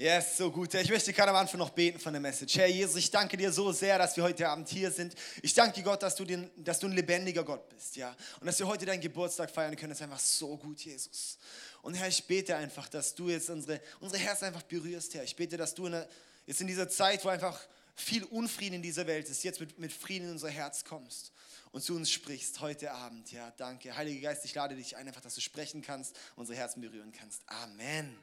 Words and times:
Yes, 0.00 0.36
so 0.36 0.48
gut. 0.48 0.72
Ich 0.74 0.90
möchte 0.90 1.12
gerade 1.12 1.30
am 1.30 1.36
Anfang 1.38 1.58
noch 1.58 1.70
beten 1.70 1.98
von 1.98 2.12
der 2.12 2.20
Message. 2.20 2.56
Herr 2.56 2.68
Jesus, 2.68 2.94
ich 2.94 3.10
danke 3.10 3.36
dir 3.36 3.50
so 3.50 3.72
sehr, 3.72 3.98
dass 3.98 4.16
wir 4.16 4.22
heute 4.22 4.48
Abend 4.48 4.68
hier 4.68 4.92
sind. 4.92 5.12
Ich 5.42 5.52
danke 5.52 5.82
Gott, 5.82 6.00
dass 6.04 6.14
du, 6.14 6.24
den, 6.24 6.48
dass 6.56 6.78
du 6.78 6.86
ein 6.86 6.92
lebendiger 6.92 7.42
Gott 7.42 7.68
bist, 7.68 7.96
ja. 7.96 8.14
Und 8.38 8.46
dass 8.46 8.60
wir 8.60 8.68
heute 8.68 8.86
deinen 8.86 9.00
Geburtstag 9.00 9.50
feiern 9.50 9.74
können. 9.74 9.88
Das 9.88 9.98
ist 9.98 10.04
einfach 10.04 10.20
so 10.20 10.56
gut, 10.56 10.78
Jesus. 10.84 11.36
Und 11.82 11.94
Herr, 11.94 12.06
ich 12.06 12.24
bete 12.24 12.54
einfach, 12.54 12.86
dass 12.88 13.12
du 13.12 13.28
jetzt 13.28 13.50
unsere, 13.50 13.80
unsere 13.98 14.22
Herzen 14.22 14.44
einfach 14.44 14.62
berührst, 14.62 15.14
Herr. 15.14 15.24
Ich 15.24 15.34
bete, 15.34 15.56
dass 15.56 15.74
du 15.74 15.86
in 15.86 15.92
der, 15.92 16.08
jetzt 16.46 16.60
in 16.60 16.68
dieser 16.68 16.88
Zeit, 16.88 17.24
wo 17.24 17.28
einfach 17.30 17.60
viel 17.96 18.22
Unfrieden 18.22 18.76
in 18.76 18.82
dieser 18.82 19.08
Welt 19.08 19.28
ist, 19.28 19.42
jetzt 19.42 19.58
mit, 19.58 19.80
mit 19.80 19.92
Frieden 19.92 20.26
in 20.26 20.30
unser 20.34 20.48
Herz 20.50 20.84
kommst 20.84 21.32
und 21.72 21.82
zu 21.82 21.96
uns 21.96 22.08
sprichst 22.08 22.60
heute 22.60 22.92
Abend. 22.92 23.32
Ja, 23.32 23.52
danke. 23.56 23.96
Heiliger 23.96 24.28
Geist, 24.28 24.44
ich 24.44 24.54
lade 24.54 24.76
dich 24.76 24.96
ein, 24.96 25.08
einfach, 25.08 25.22
dass 25.22 25.34
du 25.34 25.40
sprechen 25.40 25.82
kannst, 25.82 26.14
unsere 26.36 26.56
Herzen 26.56 26.82
berühren 26.82 27.10
kannst. 27.10 27.42
Amen. 27.48 28.16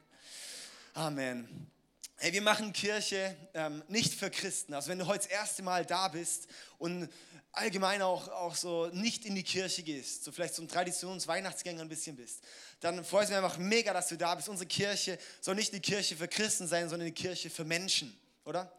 Amen. 0.98 1.70
Hey, 2.16 2.32
wir 2.32 2.42
machen 2.42 2.72
Kirche 2.72 3.36
ähm, 3.54 3.84
nicht 3.90 4.14
für 4.14 4.30
Christen. 4.30 4.74
Also 4.74 4.88
wenn 4.88 4.98
du 4.98 5.08
heute 5.08 5.28
das 5.28 5.28
erste 5.28 5.62
Mal 5.62 5.86
da 5.86 6.08
bist 6.08 6.48
und 6.78 7.10
allgemein 7.52 8.02
auch, 8.02 8.30
auch 8.30 8.56
so 8.56 8.88
nicht 8.94 9.26
in 9.26 9.36
die 9.36 9.44
Kirche 9.44 9.84
gehst, 9.84 10.24
so 10.24 10.32
vielleicht 10.32 10.58
ein 10.58 10.70
Traditions-Weihnachtsgänger 10.70 11.82
ein 11.82 11.90
bisschen 11.90 12.16
bist, 12.16 12.46
dann 12.80 13.04
freue 13.04 13.26
ich 13.26 13.30
mich 13.30 13.38
einfach 13.38 13.58
mega, 13.58 13.92
dass 13.92 14.08
du 14.08 14.16
da 14.16 14.36
bist. 14.36 14.48
Unsere 14.48 14.70
Kirche 14.70 15.20
soll 15.42 15.56
nicht 15.56 15.74
eine 15.74 15.82
Kirche 15.82 16.16
für 16.16 16.30
Christen 16.30 16.66
sein, 16.66 16.88
sondern 16.88 17.08
eine 17.08 17.12
Kirche 17.12 17.50
für 17.50 17.66
Menschen, 17.66 18.18
oder? 18.46 18.72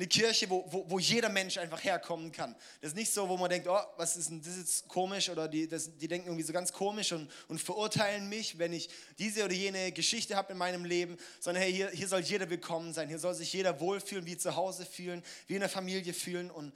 Eine 0.00 0.08
Kirche, 0.08 0.48
wo, 0.48 0.64
wo, 0.66 0.88
wo 0.88 0.98
jeder 0.98 1.28
Mensch 1.28 1.58
einfach 1.58 1.84
herkommen 1.84 2.32
kann. 2.32 2.56
Das 2.80 2.92
ist 2.92 2.96
nicht 2.96 3.12
so, 3.12 3.28
wo 3.28 3.36
man 3.36 3.50
denkt, 3.50 3.68
oh, 3.68 3.78
was 3.98 4.16
ist 4.16 4.30
denn 4.30 4.40
das 4.40 4.56
jetzt 4.56 4.88
komisch 4.88 5.28
oder 5.28 5.46
die, 5.46 5.68
das, 5.68 5.94
die 5.94 6.08
denken 6.08 6.28
irgendwie 6.28 6.42
so 6.42 6.54
ganz 6.54 6.72
komisch 6.72 7.12
und, 7.12 7.30
und 7.48 7.60
verurteilen 7.60 8.26
mich, 8.26 8.56
wenn 8.56 8.72
ich 8.72 8.88
diese 9.18 9.44
oder 9.44 9.52
jene 9.52 9.92
Geschichte 9.92 10.36
habe 10.36 10.52
in 10.52 10.58
meinem 10.58 10.86
Leben, 10.86 11.18
sondern 11.38 11.62
hey, 11.62 11.70
hier, 11.70 11.90
hier 11.90 12.08
soll 12.08 12.20
jeder 12.20 12.48
willkommen 12.48 12.94
sein, 12.94 13.08
hier 13.08 13.18
soll 13.18 13.34
sich 13.34 13.52
jeder 13.52 13.78
wohlfühlen, 13.78 14.24
wie 14.24 14.38
zu 14.38 14.56
Hause 14.56 14.86
fühlen, 14.86 15.22
wie 15.48 15.56
in 15.56 15.60
der 15.60 15.68
Familie 15.68 16.14
fühlen 16.14 16.50
und 16.50 16.72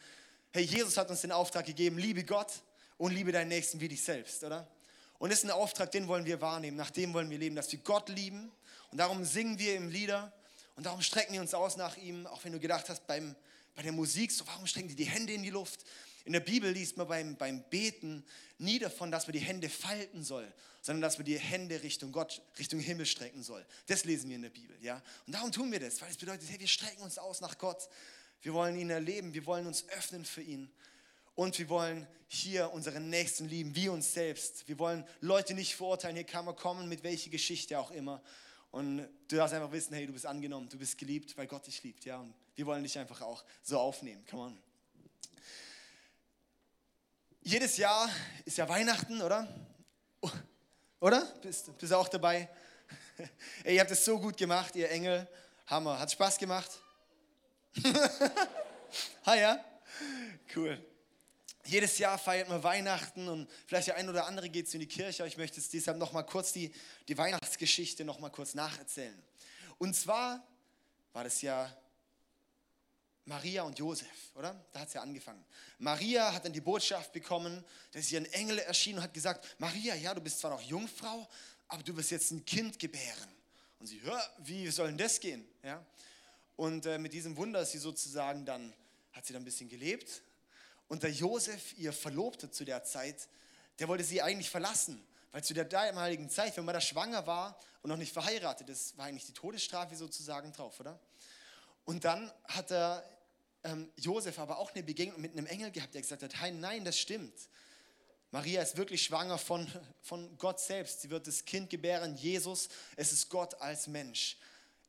hey, 0.52 0.64
Jesus 0.64 0.98
hat 0.98 1.08
uns 1.08 1.22
den 1.22 1.32
Auftrag 1.32 1.64
gegeben, 1.64 1.96
liebe 1.96 2.24
Gott 2.24 2.52
und 2.98 3.14
liebe 3.14 3.32
deinen 3.32 3.48
Nächsten 3.48 3.80
wie 3.80 3.88
dich 3.88 4.02
selbst, 4.02 4.44
oder? 4.44 4.68
Und 5.18 5.30
das 5.30 5.38
ist 5.38 5.44
ein 5.46 5.50
Auftrag, 5.50 5.90
den 5.92 6.08
wollen 6.08 6.26
wir 6.26 6.42
wahrnehmen, 6.42 6.76
nach 6.76 6.90
dem 6.90 7.14
wollen 7.14 7.30
wir 7.30 7.38
leben, 7.38 7.56
dass 7.56 7.72
wir 7.72 7.78
Gott 7.78 8.10
lieben 8.10 8.52
und 8.90 8.98
darum 8.98 9.24
singen 9.24 9.58
wir 9.58 9.76
im 9.76 9.88
Lieder, 9.88 10.30
und 10.76 10.86
darum 10.86 11.02
strecken 11.02 11.32
wir 11.32 11.40
uns 11.40 11.54
aus 11.54 11.76
nach 11.76 11.96
ihm, 11.96 12.26
auch 12.26 12.44
wenn 12.44 12.52
du 12.52 12.60
gedacht 12.60 12.88
hast, 12.88 13.06
beim, 13.06 13.34
bei 13.74 13.82
der 13.82 13.92
Musik, 13.92 14.32
so 14.32 14.46
warum 14.46 14.66
strecken 14.66 14.88
die 14.88 14.96
die 14.96 15.04
Hände 15.04 15.32
in 15.32 15.42
die 15.42 15.50
Luft? 15.50 15.84
In 16.24 16.32
der 16.32 16.40
Bibel 16.40 16.70
liest 16.70 16.96
man 16.96 17.06
beim, 17.06 17.36
beim 17.36 17.62
Beten 17.68 18.24
nie 18.58 18.78
davon, 18.78 19.10
dass 19.10 19.26
man 19.26 19.32
die 19.32 19.40
Hände 19.40 19.68
falten 19.68 20.24
soll, 20.24 20.50
sondern 20.80 21.02
dass 21.02 21.18
man 21.18 21.26
die 21.26 21.38
Hände 21.38 21.82
Richtung 21.82 22.12
Gott, 22.12 22.40
Richtung 22.58 22.80
Himmel 22.80 23.04
strecken 23.04 23.42
soll. 23.42 23.64
Das 23.86 24.04
lesen 24.04 24.30
wir 24.30 24.36
in 24.36 24.42
der 24.42 24.50
Bibel, 24.50 24.76
ja. 24.80 25.02
Und 25.26 25.34
darum 25.34 25.52
tun 25.52 25.70
wir 25.70 25.80
das, 25.80 26.00
weil 26.00 26.10
es 26.10 26.16
bedeutet, 26.16 26.48
hey, 26.48 26.58
wir 26.58 26.66
strecken 26.66 27.02
uns 27.02 27.18
aus 27.18 27.40
nach 27.40 27.58
Gott. 27.58 27.88
Wir 28.40 28.54
wollen 28.54 28.76
ihn 28.78 28.90
erleben, 28.90 29.34
wir 29.34 29.44
wollen 29.44 29.66
uns 29.66 29.86
öffnen 29.90 30.24
für 30.24 30.42
ihn. 30.42 30.70
Und 31.34 31.58
wir 31.58 31.68
wollen 31.68 32.06
hier 32.28 32.72
unseren 32.72 33.10
Nächsten 33.10 33.48
lieben, 33.48 33.74
wie 33.74 33.88
uns 33.88 34.14
selbst. 34.14 34.66
Wir 34.66 34.78
wollen 34.78 35.06
Leute 35.20 35.52
nicht 35.54 35.74
verurteilen. 35.74 36.16
Hier 36.16 36.24
kann 36.24 36.44
man 36.44 36.56
kommen, 36.56 36.88
mit 36.88 37.02
welcher 37.02 37.30
Geschichte 37.30 37.78
auch 37.78 37.90
immer. 37.90 38.22
Und 38.74 39.08
du 39.28 39.36
darfst 39.36 39.54
einfach 39.54 39.70
wissen, 39.70 39.94
hey, 39.94 40.04
du 40.04 40.12
bist 40.12 40.26
angenommen, 40.26 40.68
du 40.68 40.76
bist 40.76 40.98
geliebt, 40.98 41.36
weil 41.36 41.46
Gott 41.46 41.64
dich 41.64 41.80
liebt. 41.84 42.04
Ja? 42.06 42.18
Und 42.18 42.34
wir 42.56 42.66
wollen 42.66 42.82
dich 42.82 42.98
einfach 42.98 43.20
auch 43.20 43.44
so 43.62 43.78
aufnehmen. 43.78 44.24
Come 44.28 44.42
on. 44.42 44.58
Jedes 47.42 47.76
Jahr 47.76 48.10
ist 48.44 48.58
ja 48.58 48.68
Weihnachten, 48.68 49.22
oder? 49.22 49.46
Oder? 50.98 51.24
Bist, 51.40 51.78
bist 51.78 51.92
du 51.92 51.96
auch 51.96 52.08
dabei? 52.08 52.48
Ey, 53.62 53.76
ihr 53.76 53.80
habt 53.80 53.92
es 53.92 54.04
so 54.04 54.18
gut 54.18 54.36
gemacht, 54.36 54.74
ihr 54.74 54.90
Engel. 54.90 55.28
Hammer. 55.66 56.00
Hat 56.00 56.10
Spaß 56.10 56.36
gemacht? 56.36 56.72
ha 59.24 59.36
ja? 59.36 59.64
Cool. 60.52 60.84
Jedes 61.66 61.96
Jahr 61.96 62.18
feiert 62.18 62.48
man 62.50 62.62
Weihnachten 62.62 63.26
und 63.26 63.48
vielleicht 63.66 63.86
der 63.86 63.96
ein 63.96 64.08
oder 64.08 64.26
andere 64.26 64.50
geht 64.50 64.72
in 64.74 64.80
die 64.80 64.86
Kirche. 64.86 65.26
Ich 65.26 65.38
möchte 65.38 65.58
jetzt 65.58 65.72
deshalb 65.72 65.96
noch 65.96 66.12
mal 66.12 66.22
kurz 66.22 66.52
die, 66.52 66.70
die 67.08 67.16
Weihnachtsgeschichte 67.54 68.04
noch 68.04 68.18
mal 68.18 68.30
kurz 68.30 68.54
nacherzählen. 68.54 69.22
Und 69.78 69.94
zwar 69.94 70.44
war 71.12 71.22
das 71.22 71.40
ja 71.40 71.72
Maria 73.26 73.62
und 73.62 73.78
Josef, 73.78 74.32
oder? 74.34 74.60
Da 74.72 74.80
hat 74.80 74.88
es 74.88 74.94
ja 74.94 75.02
angefangen. 75.02 75.44
Maria 75.78 76.32
hat 76.32 76.44
dann 76.44 76.52
die 76.52 76.60
Botschaft 76.60 77.12
bekommen, 77.12 77.64
dass 77.92 78.10
ihr 78.10 78.20
ein 78.20 78.26
Engel 78.32 78.58
erschien 78.58 78.96
und 78.96 79.04
hat 79.04 79.14
gesagt, 79.14 79.54
Maria, 79.58 79.94
ja, 79.94 80.12
du 80.12 80.20
bist 80.20 80.40
zwar 80.40 80.50
noch 80.50 80.62
Jungfrau, 80.62 81.28
aber 81.68 81.82
du 81.84 81.96
wirst 81.96 82.10
jetzt 82.10 82.32
ein 82.32 82.44
Kind 82.44 82.76
gebären. 82.76 83.28
Und 83.78 83.86
sie, 83.86 84.02
hör, 84.02 84.20
wie 84.38 84.68
soll 84.70 84.88
denn 84.88 84.98
das 84.98 85.20
gehen? 85.20 85.46
Ja? 85.62 85.84
Und 86.56 86.86
äh, 86.86 86.98
mit 86.98 87.12
diesem 87.12 87.36
Wunder 87.36 87.60
ist 87.60 87.70
sie 87.70 87.78
sozusagen 87.78 88.44
dann, 88.44 88.74
hat 89.12 89.24
sie 89.24 89.32
dann 89.32 89.42
ein 89.42 89.46
bisschen 89.46 89.68
gelebt, 89.68 90.22
und 90.88 91.02
der 91.02 91.10
Josef, 91.10 91.78
ihr 91.78 91.92
Verlobter 91.92 92.50
zu 92.50 92.64
der 92.64 92.84
Zeit, 92.84 93.28
der 93.78 93.88
wollte 93.88 94.04
sie 94.04 94.20
eigentlich 94.20 94.50
verlassen, 94.50 95.02
weil 95.34 95.42
zu 95.42 95.52
der 95.52 95.64
damaligen 95.64 96.30
Zeit, 96.30 96.56
wenn 96.56 96.64
man 96.64 96.74
da 96.74 96.80
schwanger 96.80 97.26
war 97.26 97.58
und 97.82 97.88
noch 97.90 97.96
nicht 97.96 98.12
verheiratet 98.12 98.68
ist, 98.68 98.96
war 98.96 99.06
eigentlich 99.06 99.26
die 99.26 99.32
Todesstrafe 99.32 99.96
sozusagen 99.96 100.52
drauf, 100.52 100.78
oder? 100.78 101.00
Und 101.84 102.04
dann 102.04 102.30
hat 102.44 102.70
der 102.70 103.04
ähm, 103.64 103.90
Josef 103.96 104.38
aber 104.38 104.58
auch 104.58 104.72
eine 104.72 104.84
Begegnung 104.84 105.20
mit 105.20 105.32
einem 105.32 105.46
Engel 105.46 105.72
gehabt, 105.72 105.92
der 105.92 106.02
gesagt 106.02 106.22
hat, 106.22 106.40
hey, 106.40 106.52
nein, 106.52 106.84
das 106.84 106.96
stimmt. 106.96 107.34
Maria 108.30 108.62
ist 108.62 108.76
wirklich 108.76 109.02
schwanger 109.02 109.36
von, 109.36 109.66
von 110.02 110.38
Gott 110.38 110.60
selbst. 110.60 111.00
Sie 111.00 111.10
wird 111.10 111.26
das 111.26 111.44
Kind 111.44 111.68
gebären, 111.68 112.14
Jesus. 112.14 112.68
Es 112.94 113.10
ist 113.10 113.28
Gott 113.28 113.60
als 113.60 113.88
Mensch. 113.88 114.38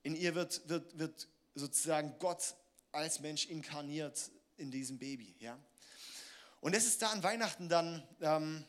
In 0.03 0.16
ihr 0.16 0.35
wird, 0.35 0.69
wird, 0.69 1.00
wird 1.00 1.27
sozusagen 1.56 2.19
Gott 2.19 2.53
als 2.91 3.19
Mensch 3.19 3.47
inkarniert 3.47 4.29
in 4.57 4.69
diesem 4.69 5.00
Baby. 5.00 5.35
Ja? 5.39 5.57
Und 6.62 6.75
es 6.75 6.85
ist 6.85 7.01
da 7.01 7.09
an 7.09 7.23
Weihnachten 7.23 7.67
dann 7.67 8.07
ähm, 8.22 8.63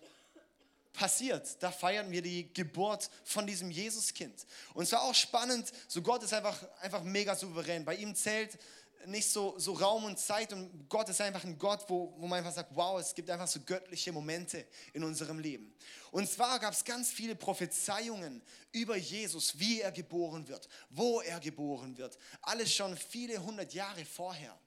passiert. 0.96 1.62
Da 1.62 1.70
feiern 1.70 2.10
wir 2.10 2.22
die 2.22 2.52
Geburt 2.52 3.10
von 3.24 3.46
diesem 3.46 3.70
Jesuskind. 3.70 4.46
Und 4.74 4.84
es 4.84 4.92
war 4.92 5.02
auch 5.02 5.14
spannend, 5.14 5.70
so 5.86 6.02
Gott 6.02 6.22
ist 6.22 6.32
einfach, 6.32 6.58
einfach 6.80 7.02
mega 7.02 7.36
souverän. 7.36 7.84
Bei 7.84 7.94
ihm 7.94 8.14
zählt 8.14 8.58
nicht 9.06 9.30
so, 9.30 9.54
so 9.58 9.72
Raum 9.74 10.04
und 10.04 10.18
Zeit 10.18 10.52
und 10.52 10.88
Gott 10.88 11.08
ist 11.08 11.20
einfach 11.20 11.44
ein 11.44 11.58
Gott, 11.58 11.84
wo, 11.88 12.14
wo 12.18 12.26
man 12.26 12.38
einfach 12.38 12.52
sagt, 12.52 12.74
wow, 12.74 12.98
es 13.00 13.14
gibt 13.14 13.30
einfach 13.30 13.46
so 13.46 13.60
göttliche 13.60 14.12
Momente 14.12 14.66
in 14.92 15.04
unserem 15.04 15.38
Leben. 15.38 15.72
Und 16.10 16.28
zwar 16.28 16.58
gab 16.58 16.72
es 16.72 16.84
ganz 16.84 17.10
viele 17.10 17.36
Prophezeiungen 17.36 18.42
über 18.72 18.96
Jesus, 18.96 19.58
wie 19.58 19.80
er 19.80 19.92
geboren 19.92 20.48
wird, 20.48 20.68
wo 20.90 21.20
er 21.20 21.38
geboren 21.40 21.96
wird. 21.96 22.18
Alles 22.42 22.74
schon 22.74 22.96
viele 22.96 23.38
hundert 23.38 23.74
Jahre 23.74 24.04
vorher. 24.04 24.58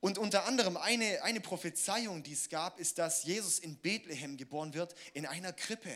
Und 0.00 0.16
unter 0.16 0.46
anderem 0.46 0.76
eine, 0.76 1.22
eine 1.22 1.40
Prophezeiung, 1.40 2.22
die 2.22 2.32
es 2.32 2.48
gab, 2.48 2.78
ist, 2.80 2.98
dass 2.98 3.24
Jesus 3.24 3.58
in 3.58 3.76
Bethlehem 3.76 4.36
geboren 4.36 4.72
wird, 4.72 4.94
in 5.12 5.26
einer 5.26 5.52
Krippe. 5.52 5.94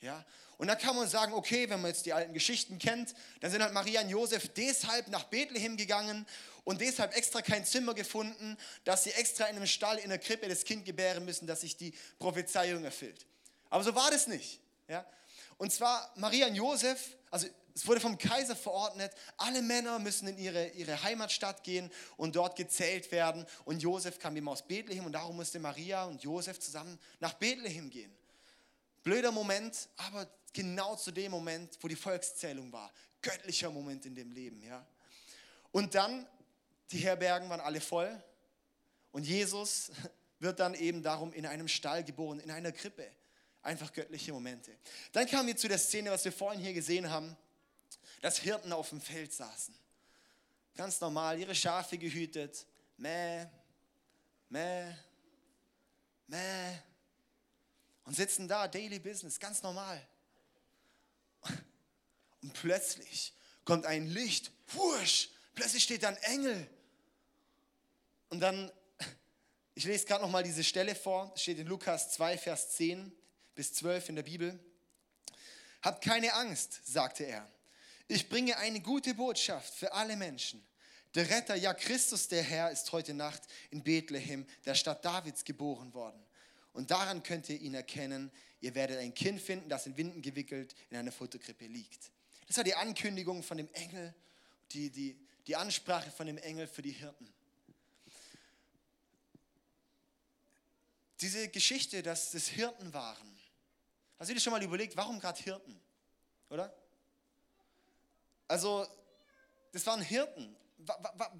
Ja? 0.00 0.24
Und 0.58 0.68
da 0.68 0.74
kann 0.76 0.94
man 0.94 1.08
sagen, 1.08 1.32
okay, 1.32 1.68
wenn 1.70 1.80
man 1.80 1.90
jetzt 1.90 2.04
die 2.04 2.12
alten 2.12 2.34
Geschichten 2.34 2.78
kennt, 2.78 3.14
dann 3.40 3.50
sind 3.50 3.62
halt 3.62 3.72
Maria 3.72 4.02
und 4.02 4.10
Josef 4.10 4.48
deshalb 4.54 5.08
nach 5.08 5.24
Bethlehem 5.24 5.76
gegangen 5.76 6.26
und 6.64 6.80
deshalb 6.80 7.16
extra 7.16 7.42
kein 7.42 7.64
Zimmer 7.64 7.94
gefunden, 7.94 8.56
dass 8.84 9.04
sie 9.04 9.10
extra 9.12 9.46
in 9.46 9.56
einem 9.56 9.66
Stall 9.66 9.98
in 9.98 10.10
der 10.10 10.18
Krippe 10.18 10.48
das 10.48 10.64
Kind 10.64 10.84
gebären 10.84 11.24
müssen, 11.24 11.46
dass 11.46 11.62
sich 11.62 11.76
die 11.76 11.94
Prophezeiung 12.18 12.84
erfüllt. 12.84 13.26
Aber 13.70 13.82
so 13.82 13.94
war 13.94 14.10
das 14.10 14.26
nicht. 14.26 14.60
Ja? 14.88 15.06
Und 15.56 15.72
zwar 15.72 16.12
Maria 16.16 16.46
und 16.48 16.54
Josef, 16.54 17.16
also 17.30 17.48
es 17.74 17.86
wurde 17.86 18.00
vom 18.00 18.18
Kaiser 18.18 18.54
verordnet, 18.54 19.12
alle 19.38 19.62
Männer 19.62 19.98
müssen 19.98 20.28
in 20.28 20.38
ihre, 20.38 20.68
ihre 20.70 21.02
Heimatstadt 21.02 21.64
gehen 21.64 21.90
und 22.16 22.36
dort 22.36 22.56
gezählt 22.56 23.10
werden. 23.12 23.46
Und 23.64 23.82
Josef 23.82 24.18
kam 24.18 24.36
eben 24.36 24.48
aus 24.48 24.62
Bethlehem 24.62 25.06
und 25.06 25.12
darum 25.12 25.36
musste 25.36 25.58
Maria 25.58 26.04
und 26.04 26.22
Josef 26.22 26.60
zusammen 26.60 26.98
nach 27.20 27.34
Bethlehem 27.34 27.88
gehen. 27.88 28.14
Blöder 29.02 29.32
Moment, 29.32 29.88
aber 29.96 30.28
genau 30.52 30.96
zu 30.96 31.12
dem 31.12 31.30
Moment, 31.30 31.78
wo 31.80 31.88
die 31.88 31.96
Volkszählung 31.96 32.70
war. 32.72 32.92
Göttlicher 33.22 33.70
Moment 33.70 34.04
in 34.04 34.14
dem 34.14 34.30
Leben, 34.32 34.62
ja. 34.62 34.86
Und 35.70 35.94
dann, 35.94 36.26
die 36.90 36.98
Herbergen 36.98 37.48
waren 37.48 37.60
alle 37.60 37.80
voll 37.80 38.22
und 39.12 39.24
Jesus 39.24 39.90
wird 40.40 40.60
dann 40.60 40.74
eben 40.74 41.02
darum 41.02 41.32
in 41.32 41.46
einem 41.46 41.68
Stall 41.68 42.04
geboren, 42.04 42.38
in 42.40 42.50
einer 42.50 42.72
Krippe. 42.72 43.10
Einfach 43.62 43.92
göttliche 43.92 44.32
Momente. 44.32 44.76
Dann 45.12 45.26
kamen 45.26 45.46
wir 45.46 45.56
zu 45.56 45.68
der 45.68 45.78
Szene, 45.78 46.10
was 46.10 46.24
wir 46.24 46.32
vorhin 46.32 46.60
hier 46.60 46.74
gesehen 46.74 47.08
haben 47.08 47.36
dass 48.22 48.38
Hirten 48.38 48.72
auf 48.72 48.88
dem 48.88 49.00
Feld 49.00 49.32
saßen. 49.34 49.74
Ganz 50.76 51.00
normal, 51.00 51.38
ihre 51.38 51.54
Schafe 51.54 51.98
gehütet. 51.98 52.64
Mäh, 52.96 53.46
mäh, 54.48 54.94
mäh. 56.28 56.78
Und 58.04 58.14
sitzen 58.14 58.48
da, 58.48 58.68
Daily 58.68 59.00
Business, 59.00 59.38
ganz 59.38 59.62
normal. 59.62 60.00
Und 62.42 62.52
plötzlich 62.54 63.34
kommt 63.64 63.86
ein 63.86 64.06
Licht, 64.06 64.50
wusch, 64.68 65.30
plötzlich 65.54 65.82
steht 65.82 66.04
da 66.04 66.08
ein 66.08 66.16
Engel. 66.18 66.68
Und 68.28 68.40
dann, 68.40 68.70
ich 69.74 69.84
lese 69.84 70.06
gerade 70.06 70.22
nochmal 70.22 70.44
diese 70.44 70.64
Stelle 70.64 70.94
vor, 70.94 71.32
steht 71.36 71.58
in 71.58 71.66
Lukas 71.66 72.12
2, 72.12 72.38
Vers 72.38 72.70
10 72.76 73.12
bis 73.56 73.74
12 73.74 74.10
in 74.10 74.16
der 74.16 74.22
Bibel. 74.22 74.58
Habt 75.82 76.04
keine 76.04 76.32
Angst, 76.34 76.80
sagte 76.84 77.24
er 77.24 77.50
Ich 78.08 78.28
bringe 78.28 78.56
eine 78.58 78.80
gute 78.80 79.14
Botschaft 79.14 79.74
für 79.74 79.92
alle 79.92 80.16
Menschen. 80.16 80.64
Der 81.14 81.28
Retter, 81.28 81.54
ja 81.54 81.74
Christus 81.74 82.28
der 82.28 82.42
Herr, 82.42 82.70
ist 82.70 82.90
heute 82.92 83.12
Nacht 83.12 83.42
in 83.70 83.82
Bethlehem, 83.82 84.46
der 84.64 84.74
Stadt 84.74 85.04
Davids, 85.04 85.44
geboren 85.44 85.92
worden. 85.92 86.24
Und 86.72 86.90
daran 86.90 87.22
könnt 87.22 87.48
ihr 87.50 87.60
ihn 87.60 87.74
erkennen. 87.74 88.30
Ihr 88.60 88.74
werdet 88.74 88.98
ein 88.98 89.12
Kind 89.12 89.40
finden, 89.40 89.68
das 89.68 89.86
in 89.86 89.96
Winden 89.96 90.22
gewickelt 90.22 90.74
in 90.90 90.96
einer 90.96 91.12
Futterkrippe 91.12 91.66
liegt. 91.66 92.10
Das 92.46 92.56
war 92.56 92.64
die 92.64 92.74
Ankündigung 92.74 93.42
von 93.42 93.58
dem 93.58 93.68
Engel, 93.74 94.14
die, 94.72 94.90
die, 94.90 95.18
die 95.46 95.56
Ansprache 95.56 96.10
von 96.10 96.26
dem 96.26 96.38
Engel 96.38 96.66
für 96.66 96.82
die 96.82 96.92
Hirten. 96.92 97.32
Diese 101.20 101.48
Geschichte, 101.48 102.02
dass 102.02 102.32
das 102.32 102.48
Hirten 102.48 102.92
waren. 102.94 103.38
Hast 104.18 104.30
du 104.30 104.34
dir 104.34 104.40
schon 104.40 104.52
mal 104.52 104.62
überlegt, 104.62 104.96
warum 104.96 105.20
gerade 105.20 105.40
Hirten? 105.42 105.80
Oder? 106.48 106.74
Also, 108.52 108.86
das 109.72 109.86
waren 109.86 110.02
Hirten. 110.02 110.54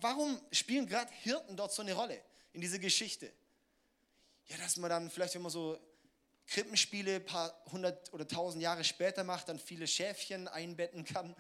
Warum 0.01 0.41
spielen 0.51 0.87
gerade 0.87 1.13
Hirten 1.13 1.59
dort 1.59 1.71
so 1.71 1.83
eine 1.83 1.93
Rolle 1.93 2.19
in 2.55 2.63
dieser 2.63 2.79
Geschichte? 2.79 3.31
Ja, 4.47 4.57
dass 4.57 4.79
man 4.79 4.89
dann 4.89 5.11
vielleicht, 5.11 5.35
wenn 5.35 5.43
man 5.43 5.53
so 5.53 5.79
Krippenspiele 6.47 7.17
ein 7.17 7.27
paar 7.27 7.53
hundert 7.71 8.11
oder 8.15 8.27
tausend 8.27 8.63
Jahre 8.63 8.83
später 8.83 9.25
macht, 9.25 9.51
dann 9.51 9.59
viele 9.59 9.87
Schäfchen 9.87 10.49
einbetten 10.49 11.05
kann 11.05 11.37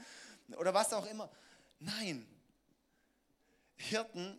oder 0.58 0.74
was 0.74 0.92
auch 0.92 1.06
immer. 1.06 1.30
Nein, 1.78 2.28
Hirten, 3.76 4.38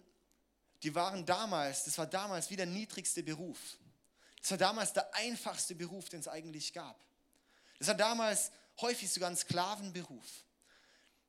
die 0.83 0.93
waren 0.93 1.25
damals, 1.25 1.85
das 1.85 1.97
war 1.97 2.05
damals 2.05 2.51
wie 2.51 2.57
der 2.57 2.67
niedrigste 2.67 3.23
Beruf. 3.23 3.79
Das 4.39 4.51
war 4.51 4.59
damals 4.59 4.93
der 4.93 5.11
einfachste 5.15 5.73
Beruf, 5.73 6.09
den 6.09 6.19
es 6.19 6.27
eigentlich 6.27 6.73
gab. 6.73 7.03
Das 7.79 7.87
war 7.87 7.95
damals 7.95 8.51
häufig 8.81 9.11
sogar 9.11 9.31
ein 9.31 9.35
Sklavenberuf. 9.35 10.43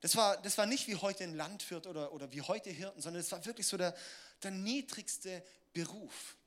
Das 0.05 0.15
war, 0.15 0.37
das 0.37 0.55
war 0.59 0.67
nicht 0.67 0.85
wie 0.87 0.97
heute 0.97 1.23
ein 1.23 1.33
Landwirt 1.33 1.87
oder, 1.87 2.13
oder 2.13 2.31
wie 2.31 2.39
heute 2.39 2.69
Hirten, 2.69 3.01
sondern 3.01 3.21
es 3.21 3.31
war 3.31 3.43
wirklich 3.43 3.65
so 3.65 3.75
der, 3.75 3.97
der 4.43 4.51
niedrigste 4.51 5.43
Beruf. 5.73 6.37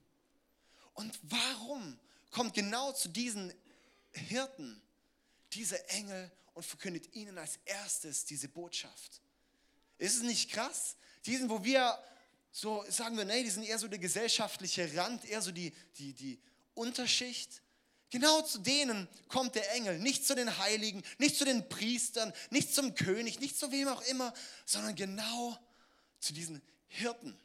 Und 0.94 1.18
warum 1.24 1.98
kommt 2.30 2.54
genau 2.54 2.92
zu 2.92 3.08
diesen 3.08 3.52
Hirten 4.12 4.80
dieser 5.54 5.90
Engel 5.90 6.30
und 6.54 6.62
verkündet 6.62 7.12
ihnen 7.16 7.36
als 7.36 7.58
erstes 7.64 8.24
diese 8.24 8.48
Botschaft? 8.48 9.20
Ist 9.98 10.14
es 10.14 10.22
nicht 10.22 10.52
krass? 10.52 10.94
Diesen, 11.26 11.50
wo 11.50 11.64
wir 11.64 11.98
so 12.52 12.84
sagen 12.88 13.16
wir, 13.16 13.24
nee, 13.24 13.42
die 13.42 13.50
sind 13.50 13.64
eher 13.64 13.80
so 13.80 13.88
der 13.88 13.98
gesellschaftliche 13.98 14.96
Rand, 14.96 15.24
eher 15.24 15.42
so 15.42 15.50
die, 15.50 15.74
die, 15.96 16.12
die 16.12 16.38
Unterschicht. 16.74 17.60
Genau 18.10 18.40
zu 18.42 18.58
denen 18.58 19.06
kommt 19.28 19.54
der 19.54 19.70
Engel, 19.74 19.98
nicht 19.98 20.26
zu 20.26 20.34
den 20.34 20.58
Heiligen, 20.58 21.02
nicht 21.18 21.36
zu 21.36 21.44
den 21.44 21.68
Priestern, 21.68 22.32
nicht 22.50 22.74
zum 22.74 22.94
König, 22.94 23.38
nicht 23.40 23.58
zu 23.58 23.70
wem 23.70 23.88
auch 23.88 24.00
immer, 24.02 24.32
sondern 24.64 24.94
genau 24.94 25.58
zu 26.18 26.32
diesen 26.32 26.62
Hirten. 26.86 27.38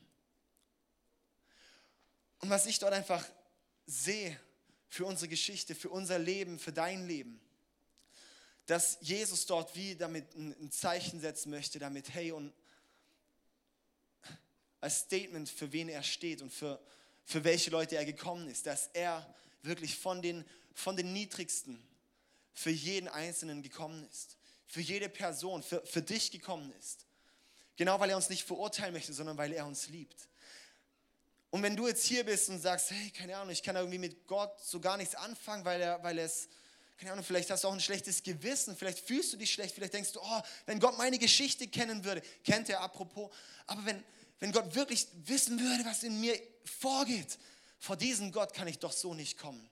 Und 2.40 2.50
was 2.50 2.66
ich 2.66 2.80
dort 2.80 2.94
einfach 2.94 3.26
sehe 3.86 4.40
für 4.88 5.06
unsere 5.06 5.28
Geschichte, 5.28 5.76
für 5.76 5.90
unser 5.90 6.18
Leben, 6.18 6.60
für 6.60 6.72
dein 6.72 7.08
Leben, 7.08 7.42
dass 8.66 8.98
Jesus 9.02 9.46
dort 9.46 9.76
wie 9.76 9.96
damit 9.96 10.34
ein 10.36 10.72
Zeichen 10.72 11.20
setzen 11.20 11.50
möchte, 11.50 11.80
damit, 11.80 12.14
hey, 12.14 12.32
und 12.32 12.54
als 14.80 15.00
Statement, 15.00 15.50
für 15.50 15.72
wen 15.74 15.90
er 15.90 16.04
steht 16.04 16.42
und 16.42 16.54
für, 16.54 16.82
für 17.26 17.44
welche 17.44 17.72
Leute 17.72 17.96
er 17.98 18.06
gekommen 18.06 18.50
ist, 18.50 18.66
dass 18.66 18.90
er 18.94 19.34
wirklich 19.64 19.98
von 19.98 20.22
den, 20.22 20.46
von 20.74 20.96
den 20.96 21.14
Niedrigsten 21.14 21.82
für 22.54 22.70
jeden 22.70 23.08
Einzelnen 23.08 23.64
gekommen 23.64 24.08
ist, 24.12 24.38
für 24.68 24.82
jede 24.82 25.10
Person, 25.10 25.64
für, 25.64 25.84
für 25.86 26.02
dich 26.02 26.32
gekommen 26.32 26.72
ist. 26.80 27.06
Genau 27.76 28.00
weil 28.00 28.12
er 28.12 28.16
uns 28.16 28.30
nicht 28.30 28.44
verurteilen 28.44 28.94
möchte, 28.94 29.14
sondern 29.14 29.38
weil 29.38 29.52
er 29.52 29.66
uns 29.66 29.88
liebt. 29.88 30.28
Und 31.50 31.62
wenn 31.62 31.76
du 31.76 31.88
jetzt 31.88 32.06
hier 32.06 32.24
bist 32.24 32.50
und 32.50 32.60
sagst, 32.60 32.92
hey, 32.92 33.12
keine 33.12 33.38
Ahnung, 33.38 33.52
ich 33.52 33.62
kann 33.62 33.76
irgendwie 33.76 33.98
mit 33.98 34.28
Gott 34.28 34.60
so 34.64 34.80
gar 34.80 34.98
nichts 34.98 35.16
anfangen, 35.16 35.66
weil 35.66 35.82
er, 35.82 36.02
weil 36.04 36.18
es, 36.20 36.50
keine 36.98 37.12
Ahnung, 37.12 37.24
vielleicht 37.24 37.50
hast 37.52 37.64
du 37.64 37.68
auch 37.68 37.74
ein 37.74 37.80
schlechtes 37.80 38.24
Gewissen, 38.24 38.76
vielleicht 38.76 39.00
fühlst 39.00 39.34
du 39.34 39.38
dich 39.38 39.54
schlecht, 39.54 39.76
vielleicht 39.76 39.94
denkst 39.94 40.14
du, 40.14 40.20
oh, 40.20 40.42
wenn 40.66 40.80
Gott 40.80 40.98
meine 40.98 41.20
Geschichte 41.20 41.68
kennen 41.68 42.04
würde, 42.04 42.22
kennt 42.44 42.70
er 42.70 42.82
apropos, 42.82 43.32
aber 43.68 43.86
wenn, 43.86 44.04
wenn 44.40 44.52
Gott 44.52 44.74
wirklich 44.74 45.08
wissen 45.26 45.60
würde, 45.60 45.86
was 45.86 46.02
in 46.04 46.20
mir 46.20 46.40
vorgeht, 46.66 47.38
vor 47.84 47.98
diesen 47.98 48.32
Gott 48.32 48.54
kann 48.54 48.70
ich 48.70 48.80
doch 48.80 48.94
so 48.94 49.14
nicht 49.14 49.38
kommen. 49.38 49.70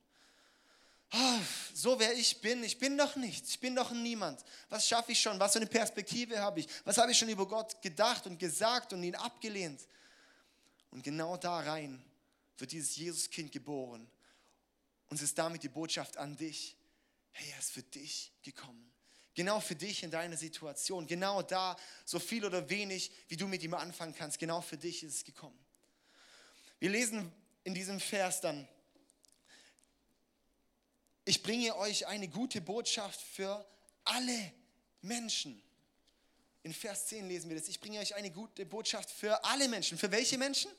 Oh, 1.13 1.39
so 1.73 1.97
wer 1.97 2.13
ich 2.13 2.41
bin, 2.41 2.61
ich 2.61 2.77
bin 2.77 2.97
doch 2.97 3.15
nichts, 3.15 3.51
ich 3.51 3.59
bin 3.61 3.73
doch 3.73 3.91
Niemand. 3.91 4.43
Was 4.67 4.85
schaffe 4.85 5.13
ich 5.13 5.21
schon? 5.21 5.39
Was 5.39 5.53
für 5.53 5.59
eine 5.59 5.67
Perspektive 5.67 6.39
habe 6.39 6.59
ich? 6.59 6.67
Was 6.83 6.97
habe 6.97 7.13
ich 7.13 7.17
schon 7.17 7.29
über 7.29 7.47
Gott 7.47 7.81
gedacht 7.81 8.27
und 8.27 8.37
gesagt 8.37 8.91
und 8.91 9.01
ihn 9.01 9.15
abgelehnt? 9.15 9.87
Und 10.89 11.03
genau 11.03 11.37
da 11.37 11.61
rein 11.61 12.03
wird 12.57 12.73
dieses 12.73 12.97
Jesuskind 12.97 13.49
geboren. 13.49 14.05
Und 15.07 15.15
es 15.15 15.21
ist 15.21 15.37
damit 15.37 15.63
die 15.63 15.69
Botschaft 15.69 16.17
an 16.17 16.35
dich. 16.35 16.75
Hey, 17.31 17.49
er 17.53 17.59
ist 17.59 17.71
für 17.71 17.83
dich 17.83 18.33
gekommen. 18.41 18.91
Genau 19.35 19.61
für 19.61 19.75
dich 19.75 20.03
in 20.03 20.11
deiner 20.11 20.35
Situation. 20.35 21.07
Genau 21.07 21.43
da, 21.43 21.77
so 22.03 22.19
viel 22.19 22.43
oder 22.43 22.69
wenig, 22.69 23.09
wie 23.29 23.37
du 23.37 23.47
mit 23.47 23.63
ihm 23.63 23.73
anfangen 23.73 24.13
kannst. 24.13 24.37
Genau 24.37 24.59
für 24.59 24.77
dich 24.77 25.01
ist 25.01 25.15
es 25.15 25.23
gekommen. 25.23 25.57
Wir 26.79 26.89
lesen 26.89 27.31
in 27.63 27.73
diesem 27.73 27.99
Vers 27.99 28.41
dann, 28.41 28.67
ich 31.25 31.43
bringe 31.43 31.75
euch 31.77 32.07
eine 32.07 32.27
gute 32.27 32.61
Botschaft 32.61 33.21
für 33.21 33.65
alle 34.03 34.51
Menschen. 35.01 35.61
In 36.63 36.73
Vers 36.73 37.07
10 37.07 37.27
lesen 37.27 37.49
wir 37.49 37.57
das. 37.57 37.67
Ich 37.67 37.79
bringe 37.79 37.99
euch 37.99 38.15
eine 38.15 38.31
gute 38.31 38.65
Botschaft 38.65 39.09
für 39.09 39.43
alle 39.45 39.67
Menschen. 39.67 39.97
Für 39.97 40.11
welche 40.11 40.37
Menschen? 40.37 40.71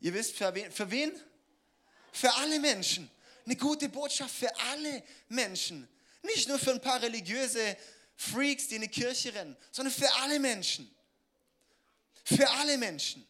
Ihr 0.00 0.12
wisst, 0.12 0.36
für 0.36 0.54
wen? 0.54 0.70
Für, 0.70 0.90
wen? 0.90 1.12
für 2.16 2.34
alle 2.34 2.58
Menschen. 2.58 3.10
Eine 3.44 3.56
gute 3.56 3.88
Botschaft 3.88 4.34
für 4.34 4.54
alle 4.72 5.02
Menschen. 5.28 5.88
Nicht 6.22 6.48
nur 6.48 6.58
für 6.58 6.72
ein 6.72 6.80
paar 6.80 7.00
religiöse 7.00 7.76
Freaks, 8.16 8.68
die 8.68 8.76
in 8.76 8.82
die 8.82 8.88
Kirche 8.88 9.32
rennen, 9.34 9.56
sondern 9.70 9.94
für 9.94 10.12
alle 10.14 10.40
Menschen. 10.40 10.90
Für 12.24 12.48
alle 12.50 12.78
Menschen. 12.78 13.26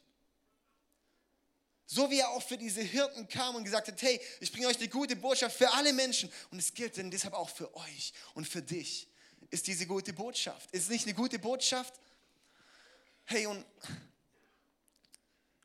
So 1.87 2.11
wie 2.11 2.19
er 2.19 2.31
auch 2.31 2.43
für 2.43 2.59
diese 2.59 2.83
Hirten 2.83 3.29
kam 3.29 3.55
und 3.55 3.65
gesagt 3.65 3.87
hat, 3.89 4.03
hey, 4.03 4.21
ich 4.41 4.51
bringe 4.51 4.67
euch 4.67 4.79
eine 4.79 4.89
gute 4.89 5.15
Botschaft 5.15 5.57
für 5.57 5.73
alle 5.73 5.93
Menschen. 5.93 6.31
Und 6.51 6.59
es 6.59 6.75
gilt 6.75 6.97
denn 6.97 7.11
deshalb 7.11 7.35
auch 7.35 7.49
für 7.49 7.75
euch 7.77 8.13
und 8.35 8.47
für 8.47 8.61
dich. 8.61 9.09
Ist 9.51 9.69
diese 9.69 9.87
gute 9.87 10.13
Botschaft. 10.13 10.71
Ist 10.73 10.85
es 10.85 10.89
nicht 10.89 11.07
eine 11.07 11.15
gute 11.15 11.39
Botschaft? 11.39 11.95
Hey, 13.25 13.47
und 13.47 13.65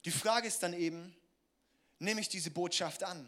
die 0.05 0.11
Frage 0.11 0.47
ist 0.47 0.61
dann 0.61 0.73
eben, 0.73 1.15
nehme 1.97 2.21
ich 2.21 2.29
diese 2.29 2.51
Botschaft 2.51 3.03
an? 3.03 3.27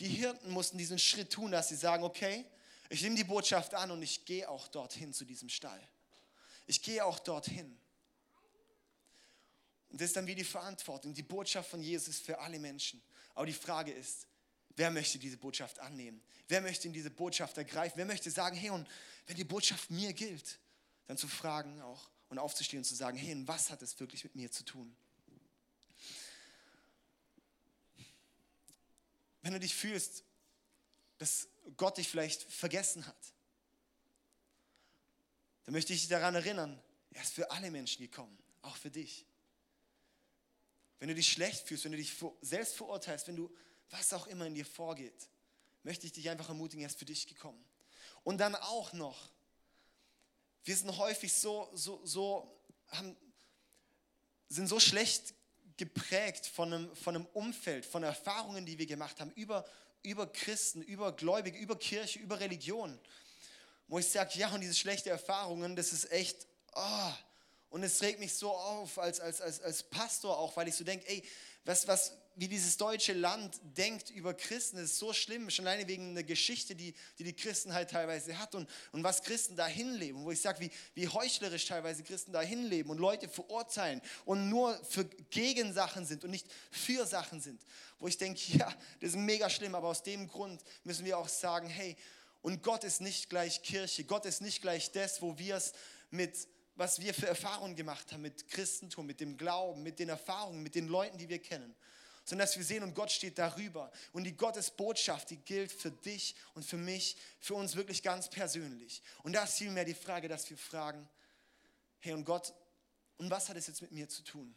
Die 0.00 0.08
Hirten 0.08 0.50
mussten 0.50 0.78
diesen 0.78 0.98
Schritt 0.98 1.32
tun, 1.32 1.52
dass 1.52 1.68
sie 1.68 1.76
sagen, 1.76 2.04
okay, 2.04 2.44
ich 2.88 3.02
nehme 3.02 3.16
die 3.16 3.24
Botschaft 3.24 3.74
an 3.74 3.90
und 3.90 4.02
ich 4.02 4.24
gehe 4.24 4.48
auch 4.48 4.68
dorthin 4.68 5.12
zu 5.12 5.24
diesem 5.24 5.48
Stall. 5.48 5.80
Ich 6.66 6.82
gehe 6.82 7.04
auch 7.04 7.18
dorthin. 7.18 7.78
Und 9.90 10.00
das 10.00 10.08
ist 10.08 10.16
dann 10.16 10.26
wie 10.26 10.34
die 10.34 10.44
Verantwortung. 10.44 11.14
Die 11.14 11.22
Botschaft 11.22 11.70
von 11.70 11.82
Jesus 11.82 12.18
für 12.18 12.38
alle 12.38 12.58
Menschen. 12.58 13.00
Aber 13.34 13.46
die 13.46 13.52
Frage 13.52 13.92
ist, 13.92 14.26
wer 14.76 14.90
möchte 14.90 15.18
diese 15.18 15.36
Botschaft 15.36 15.78
annehmen? 15.78 16.22
Wer 16.46 16.60
möchte 16.60 16.88
in 16.88 16.92
diese 16.92 17.10
Botschaft 17.10 17.56
ergreifen? 17.56 17.96
Wer 17.96 18.04
möchte 18.04 18.30
sagen, 18.30 18.56
hey, 18.56 18.70
und 18.70 18.86
wenn 19.26 19.36
die 19.36 19.44
Botschaft 19.44 19.90
mir 19.90 20.12
gilt, 20.12 20.58
dann 21.06 21.16
zu 21.16 21.28
fragen 21.28 21.80
auch 21.82 22.10
und 22.28 22.38
aufzustehen 22.38 22.80
und 22.80 22.84
zu 22.84 22.94
sagen, 22.94 23.16
hey, 23.16 23.32
und 23.32 23.48
was 23.48 23.70
hat 23.70 23.82
es 23.82 23.98
wirklich 23.98 24.24
mit 24.24 24.34
mir 24.34 24.50
zu 24.50 24.64
tun? 24.64 24.94
Wenn 29.42 29.52
du 29.52 29.60
dich 29.60 29.74
fühlst, 29.74 30.24
dass 31.18 31.48
Gott 31.76 31.96
dich 31.96 32.08
vielleicht 32.08 32.42
vergessen 32.42 33.06
hat, 33.06 33.16
dann 35.64 35.72
möchte 35.72 35.92
ich 35.92 36.00
dich 36.00 36.08
daran 36.08 36.34
erinnern, 36.34 36.80
er 37.12 37.22
ist 37.22 37.32
für 37.32 37.50
alle 37.50 37.70
Menschen 37.70 38.02
gekommen, 38.02 38.36
auch 38.62 38.76
für 38.76 38.90
dich 38.90 39.24
wenn 40.98 41.08
du 41.08 41.14
dich 41.14 41.30
schlecht 41.30 41.66
fühlst, 41.66 41.84
wenn 41.84 41.92
du 41.92 41.98
dich 41.98 42.14
selbst 42.40 42.76
verurteilst, 42.76 43.28
wenn 43.28 43.36
du 43.36 43.54
was 43.90 44.12
auch 44.12 44.26
immer 44.26 44.46
in 44.46 44.54
dir 44.54 44.66
vorgeht, 44.66 45.28
möchte 45.82 46.06
ich 46.06 46.12
dich 46.12 46.28
einfach 46.28 46.48
ermutigen, 46.48 46.82
er 46.82 46.88
ist 46.88 46.98
für 46.98 47.04
dich 47.04 47.26
gekommen. 47.26 47.64
Und 48.24 48.38
dann 48.38 48.54
auch 48.54 48.92
noch, 48.92 49.30
wir 50.64 50.76
sind 50.76 50.96
häufig 50.98 51.32
so, 51.32 51.70
so, 51.72 52.04
so, 52.04 52.60
haben, 52.88 53.16
sind 54.48 54.66
so 54.66 54.80
schlecht 54.80 55.34
geprägt 55.76 56.46
von 56.46 56.72
einem, 56.72 56.96
von 56.96 57.14
einem 57.14 57.26
Umfeld, 57.26 57.86
von 57.86 58.02
Erfahrungen, 58.02 58.66
die 58.66 58.78
wir 58.78 58.86
gemacht 58.86 59.20
haben, 59.20 59.30
über, 59.32 59.64
über 60.02 60.26
Christen, 60.30 60.82
über 60.82 61.12
Gläubige, 61.12 61.58
über 61.58 61.78
Kirche, 61.78 62.18
über 62.18 62.40
Religion. 62.40 62.98
Wo 63.86 63.98
ich 63.98 64.08
sage, 64.08 64.38
ja, 64.38 64.52
und 64.52 64.60
diese 64.60 64.74
schlechten 64.74 65.08
Erfahrungen, 65.08 65.76
das 65.76 65.92
ist 65.92 66.10
echt, 66.10 66.46
oh, 66.74 67.12
Und 67.70 67.82
es 67.82 68.00
regt 68.00 68.18
mich 68.18 68.34
so 68.34 68.50
auf 68.50 68.98
als, 68.98 69.20
als, 69.20 69.40
als, 69.40 69.60
als 69.60 69.82
Pastor 69.82 70.38
auch, 70.38 70.56
weil 70.56 70.68
ich 70.68 70.74
so 70.74 70.84
denke, 70.84 71.06
ey, 71.08 71.22
was, 71.64 71.86
was, 71.86 72.12
wie 72.34 72.48
dieses 72.48 72.78
deutsche 72.78 73.12
Land 73.12 73.60
denkt 73.62 74.08
über 74.10 74.32
Christen, 74.32 74.78
ist 74.78 74.96
so 74.96 75.12
schlimm, 75.12 75.50
schon 75.50 75.66
alleine 75.66 75.86
wegen 75.86 76.14
der 76.14 76.24
Geschichte, 76.24 76.74
die 76.74 76.94
die, 77.18 77.24
die 77.24 77.34
Christen 77.34 77.74
halt 77.74 77.90
teilweise 77.90 78.38
hat 78.38 78.54
und, 78.54 78.70
und 78.92 79.04
was 79.04 79.22
Christen 79.22 79.54
da 79.54 79.66
hinleben, 79.66 80.24
wo 80.24 80.30
ich 80.30 80.40
sage, 80.40 80.60
wie, 80.60 80.70
wie 80.94 81.08
heuchlerisch 81.08 81.66
teilweise 81.66 82.04
Christen 82.04 82.32
da 82.32 82.40
hinleben 82.40 82.90
und 82.90 82.98
Leute 82.98 83.28
verurteilen 83.28 84.00
und 84.24 84.48
nur 84.48 84.82
für 84.84 85.04
Gegensachen 85.04 86.06
sind 86.06 86.24
und 86.24 86.30
nicht 86.30 86.46
für 86.70 87.04
Sachen 87.06 87.42
sind, 87.42 87.60
wo 87.98 88.08
ich 88.08 88.16
denke, 88.16 88.40
ja, 88.56 88.74
das 89.00 89.10
ist 89.10 89.16
mega 89.16 89.50
schlimm, 89.50 89.74
aber 89.74 89.88
aus 89.88 90.02
dem 90.02 90.26
Grund 90.26 90.62
müssen 90.84 91.04
wir 91.04 91.18
auch 91.18 91.28
sagen, 91.28 91.68
hey, 91.68 91.96
und 92.40 92.62
Gott 92.62 92.84
ist 92.84 93.02
nicht 93.02 93.28
gleich 93.28 93.62
Kirche, 93.62 94.04
Gott 94.04 94.24
ist 94.24 94.40
nicht 94.40 94.62
gleich 94.62 94.92
das, 94.92 95.20
wo 95.20 95.36
wir 95.38 95.56
es 95.56 95.72
mit 96.10 96.48
was 96.78 97.00
wir 97.00 97.12
für 97.12 97.26
Erfahrungen 97.26 97.74
gemacht 97.74 98.12
haben 98.12 98.22
mit 98.22 98.48
Christentum, 98.48 99.04
mit 99.04 99.20
dem 99.20 99.36
Glauben, 99.36 99.82
mit 99.82 99.98
den 99.98 100.08
Erfahrungen, 100.08 100.62
mit 100.62 100.76
den 100.76 100.86
Leuten, 100.86 101.18
die 101.18 101.28
wir 101.28 101.40
kennen. 101.40 101.74
Sondern 102.24 102.46
dass 102.46 102.56
wir 102.56 102.64
sehen 102.64 102.84
und 102.84 102.94
Gott 102.94 103.10
steht 103.10 103.36
darüber. 103.36 103.90
Und 104.12 104.22
die 104.24 104.36
Gottesbotschaft, 104.36 105.30
die 105.30 105.38
gilt 105.38 105.72
für 105.72 105.90
dich 105.90 106.36
und 106.54 106.64
für 106.64 106.76
mich, 106.76 107.16
für 107.40 107.54
uns 107.54 107.74
wirklich 107.74 108.02
ganz 108.02 108.30
persönlich. 108.30 109.02
Und 109.24 109.32
da 109.32 109.42
ist 109.42 109.58
vielmehr 109.58 109.84
die 109.84 109.94
Frage, 109.94 110.28
dass 110.28 110.48
wir 110.50 110.56
fragen, 110.56 111.08
hey 111.98 112.12
und 112.12 112.24
Gott, 112.24 112.54
und 113.16 113.28
was 113.28 113.48
hat 113.48 113.56
es 113.56 113.66
jetzt 113.66 113.82
mit 113.82 113.90
mir 113.90 114.08
zu 114.08 114.22
tun? 114.22 114.54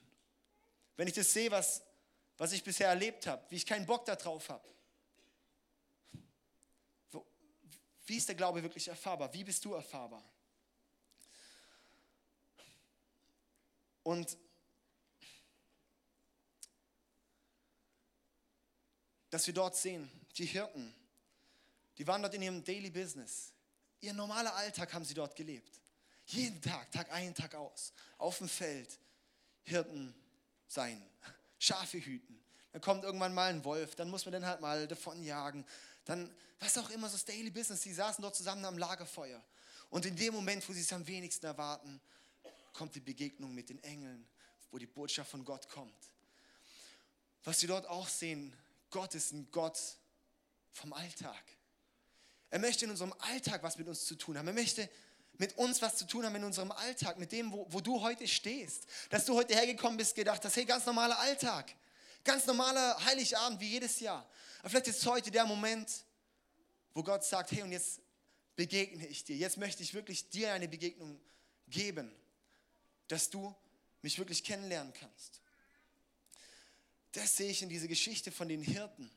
Wenn 0.97 1.07
ich 1.07 1.15
das 1.15 1.33
sehe, 1.33 1.49
was, 1.49 1.81
was 2.37 2.51
ich 2.51 2.63
bisher 2.63 2.89
erlebt 2.89 3.25
habe, 3.25 3.43
wie 3.49 3.55
ich 3.55 3.65
keinen 3.65 3.87
Bock 3.87 4.05
darauf 4.05 4.47
habe. 4.49 4.69
Wie 8.05 8.17
ist 8.17 8.27
der 8.27 8.35
Glaube 8.35 8.61
wirklich 8.61 8.87
erfahrbar? 8.89 9.33
Wie 9.33 9.43
bist 9.43 9.65
du 9.65 9.73
erfahrbar? 9.73 10.23
Und 14.03 14.37
dass 19.29 19.47
wir 19.47 19.53
dort 19.53 19.75
sehen, 19.75 20.09
die 20.37 20.45
Hirten, 20.45 20.93
die 21.97 22.07
waren 22.07 22.21
dort 22.21 22.33
in 22.33 22.41
ihrem 22.41 22.63
Daily 22.63 22.89
Business. 22.89 23.53
Ihr 23.99 24.13
normaler 24.13 24.55
Alltag 24.55 24.93
haben 24.93 25.05
sie 25.05 25.13
dort 25.13 25.35
gelebt. 25.35 25.79
Jeden 26.25 26.61
Tag, 26.61 26.91
Tag 26.91 27.11
ein, 27.11 27.35
Tag 27.35 27.55
aus, 27.55 27.93
auf 28.17 28.37
dem 28.37 28.49
Feld, 28.49 28.99
Hirten 29.63 30.13
sein, 30.67 31.01
Schafe 31.59 31.99
hüten. 32.03 32.39
Dann 32.71 32.81
kommt 32.81 33.03
irgendwann 33.03 33.33
mal 33.33 33.49
ein 33.49 33.63
Wolf, 33.65 33.95
dann 33.95 34.09
muss 34.09 34.25
man 34.25 34.33
den 34.33 34.45
halt 34.45 34.61
mal 34.61 34.87
davon 34.87 35.23
jagen. 35.23 35.65
Dann, 36.05 36.33
was 36.59 36.77
auch 36.77 36.89
immer, 36.89 37.07
so 37.07 37.13
das 37.13 37.25
Daily 37.25 37.49
Business, 37.49 37.81
die 37.81 37.93
saßen 37.93 38.21
dort 38.21 38.35
zusammen 38.35 38.63
am 38.65 38.77
Lagerfeuer. 38.77 39.43
Und 39.89 40.05
in 40.05 40.15
dem 40.15 40.33
Moment, 40.33 40.67
wo 40.67 40.73
sie 40.73 40.81
es 40.81 40.93
am 40.93 41.05
wenigsten 41.05 41.45
erwarten, 41.45 41.99
kommt 42.73 42.95
die 42.95 42.99
Begegnung 42.99 43.53
mit 43.53 43.69
den 43.69 43.83
Engeln, 43.83 44.27
wo 44.71 44.77
die 44.77 44.87
Botschaft 44.87 45.31
von 45.31 45.43
Gott 45.43 45.67
kommt. 45.69 46.11
Was 47.43 47.61
wir 47.61 47.69
dort 47.69 47.87
auch 47.87 48.07
sehen, 48.07 48.55
Gott 48.89 49.15
ist 49.15 49.31
ein 49.31 49.49
Gott 49.51 49.79
vom 50.71 50.93
Alltag. 50.93 51.43
Er 52.49 52.59
möchte 52.59 52.85
in 52.85 52.91
unserem 52.91 53.13
Alltag 53.19 53.63
was 53.63 53.77
mit 53.77 53.87
uns 53.87 54.05
zu 54.05 54.15
tun 54.15 54.37
haben. 54.37 54.47
Er 54.47 54.53
möchte 54.53 54.89
mit 55.37 55.57
uns 55.57 55.81
was 55.81 55.97
zu 55.97 56.05
tun 56.05 56.25
haben 56.25 56.35
in 56.35 56.43
unserem 56.43 56.71
Alltag, 56.71 57.17
mit 57.17 57.31
dem, 57.31 57.51
wo, 57.51 57.65
wo 57.69 57.79
du 57.79 58.01
heute 58.01 58.27
stehst. 58.27 58.85
Dass 59.09 59.25
du 59.25 59.35
heute 59.35 59.55
hergekommen 59.55 59.97
bist, 59.97 60.13
gedacht 60.15 60.43
hast, 60.43 60.55
hey, 60.55 60.65
ganz 60.65 60.85
normaler 60.85 61.17
Alltag. 61.19 61.73
Ganz 62.23 62.45
normaler 62.45 63.03
Heiligabend 63.05 63.59
wie 63.59 63.69
jedes 63.69 63.99
Jahr. 63.99 64.29
Aber 64.59 64.69
vielleicht 64.69 64.87
ist 64.87 65.05
heute 65.05 65.31
der 65.31 65.45
Moment, 65.45 65.89
wo 66.93 67.01
Gott 67.01 67.23
sagt, 67.23 67.51
hey, 67.51 67.63
und 67.63 67.71
jetzt 67.71 68.01
begegne 68.55 69.07
ich 69.07 69.23
dir. 69.23 69.35
Jetzt 69.35 69.57
möchte 69.57 69.81
ich 69.81 69.93
wirklich 69.93 70.29
dir 70.29 70.53
eine 70.53 70.67
Begegnung 70.67 71.19
geben 71.67 72.13
dass 73.11 73.29
du 73.29 73.53
mich 74.01 74.17
wirklich 74.17 74.43
kennenlernen 74.43 74.93
kannst. 74.93 75.41
Das 77.11 77.35
sehe 77.35 77.51
ich 77.51 77.61
in 77.61 77.69
dieser 77.69 77.87
Geschichte 77.87 78.31
von 78.31 78.47
den 78.47 78.61
Hirten. 78.61 79.11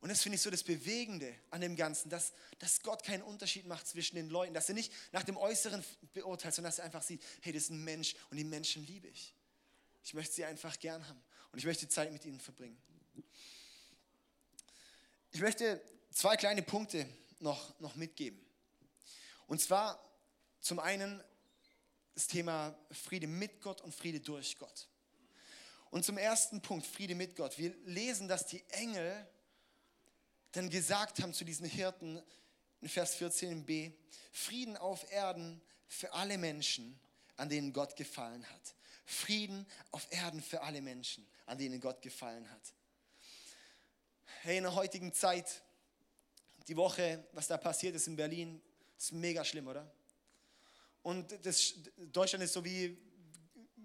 Und 0.00 0.10
das 0.10 0.22
finde 0.22 0.36
ich 0.36 0.42
so 0.42 0.50
das 0.50 0.62
Bewegende 0.62 1.34
an 1.50 1.62
dem 1.62 1.74
Ganzen, 1.74 2.10
dass, 2.10 2.34
dass 2.58 2.82
Gott 2.82 3.02
keinen 3.02 3.22
Unterschied 3.22 3.66
macht 3.66 3.86
zwischen 3.86 4.16
den 4.16 4.28
Leuten, 4.28 4.52
dass 4.52 4.68
er 4.68 4.74
nicht 4.74 4.92
nach 5.12 5.24
dem 5.24 5.38
Äußeren 5.38 5.82
beurteilt, 6.12 6.54
sondern 6.54 6.70
dass 6.70 6.78
er 6.78 6.84
einfach 6.84 7.02
sieht, 7.02 7.22
hey, 7.40 7.52
das 7.52 7.64
ist 7.64 7.70
ein 7.70 7.82
Mensch 7.82 8.14
und 8.30 8.36
die 8.36 8.44
Menschen 8.44 8.86
liebe 8.86 9.08
ich. 9.08 9.34
Ich 10.04 10.12
möchte 10.12 10.34
sie 10.34 10.44
einfach 10.44 10.78
gern 10.78 11.08
haben 11.08 11.20
und 11.52 11.58
ich 11.58 11.64
möchte 11.64 11.88
Zeit 11.88 12.12
mit 12.12 12.24
ihnen 12.26 12.38
verbringen. 12.38 12.76
Ich 15.32 15.40
möchte 15.40 15.80
zwei 16.12 16.36
kleine 16.36 16.62
Punkte 16.62 17.08
noch, 17.40 17.80
noch 17.80 17.96
mitgeben. 17.96 18.38
Und 19.46 19.60
zwar 19.60 20.00
zum 20.60 20.78
einen 20.78 21.22
das 22.16 22.26
Thema 22.26 22.74
Friede 22.90 23.26
mit 23.26 23.60
Gott 23.60 23.82
und 23.82 23.94
Friede 23.94 24.20
durch 24.20 24.56
Gott. 24.56 24.88
Und 25.90 26.02
zum 26.02 26.16
ersten 26.16 26.62
Punkt, 26.62 26.86
Friede 26.86 27.14
mit 27.14 27.36
Gott. 27.36 27.58
Wir 27.58 27.76
lesen, 27.84 28.26
dass 28.26 28.46
die 28.46 28.64
Engel 28.70 29.28
dann 30.52 30.70
gesagt 30.70 31.22
haben 31.22 31.34
zu 31.34 31.44
diesen 31.44 31.66
Hirten 31.66 32.20
in 32.80 32.88
Vers 32.88 33.20
14b, 33.20 33.92
Frieden 34.32 34.78
auf 34.78 35.10
Erden 35.12 35.60
für 35.86 36.10
alle 36.14 36.38
Menschen, 36.38 36.98
an 37.36 37.50
denen 37.50 37.74
Gott 37.74 37.94
gefallen 37.96 38.48
hat. 38.48 38.74
Frieden 39.04 39.66
auf 39.90 40.06
Erden 40.10 40.42
für 40.42 40.62
alle 40.62 40.80
Menschen, 40.80 41.26
an 41.44 41.58
denen 41.58 41.80
Gott 41.80 42.00
gefallen 42.00 42.50
hat. 42.50 42.72
Hey, 44.40 44.56
in 44.56 44.62
der 44.62 44.74
heutigen 44.74 45.12
Zeit, 45.12 45.62
die 46.66 46.76
Woche, 46.76 47.28
was 47.32 47.46
da 47.46 47.58
passiert 47.58 47.94
ist 47.94 48.06
in 48.06 48.16
Berlin, 48.16 48.62
ist 48.96 49.12
mega 49.12 49.44
schlimm, 49.44 49.68
oder? 49.68 49.92
Und 51.06 51.38
das, 51.46 51.74
Deutschland 52.10 52.42
ist 52.42 52.54
so 52.54 52.64
wie 52.64 52.98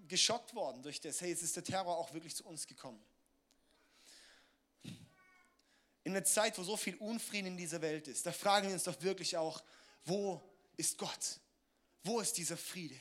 geschockt 0.08 0.56
worden 0.56 0.82
durch 0.82 1.00
das. 1.00 1.20
Hey, 1.20 1.28
jetzt 1.28 1.44
ist 1.44 1.54
der 1.54 1.62
Terror 1.62 1.96
auch 1.96 2.12
wirklich 2.12 2.34
zu 2.34 2.44
uns 2.44 2.66
gekommen. 2.66 3.00
In 6.02 6.16
einer 6.16 6.24
Zeit, 6.24 6.58
wo 6.58 6.64
so 6.64 6.76
viel 6.76 6.96
Unfrieden 6.96 7.46
in 7.46 7.56
dieser 7.56 7.80
Welt 7.80 8.08
ist, 8.08 8.26
da 8.26 8.32
fragen 8.32 8.66
wir 8.66 8.74
uns 8.74 8.82
doch 8.82 9.00
wirklich 9.02 9.36
auch, 9.36 9.62
wo 10.04 10.42
ist 10.76 10.98
Gott? 10.98 11.38
Wo 12.02 12.18
ist 12.18 12.36
dieser 12.38 12.56
Friede? 12.56 12.98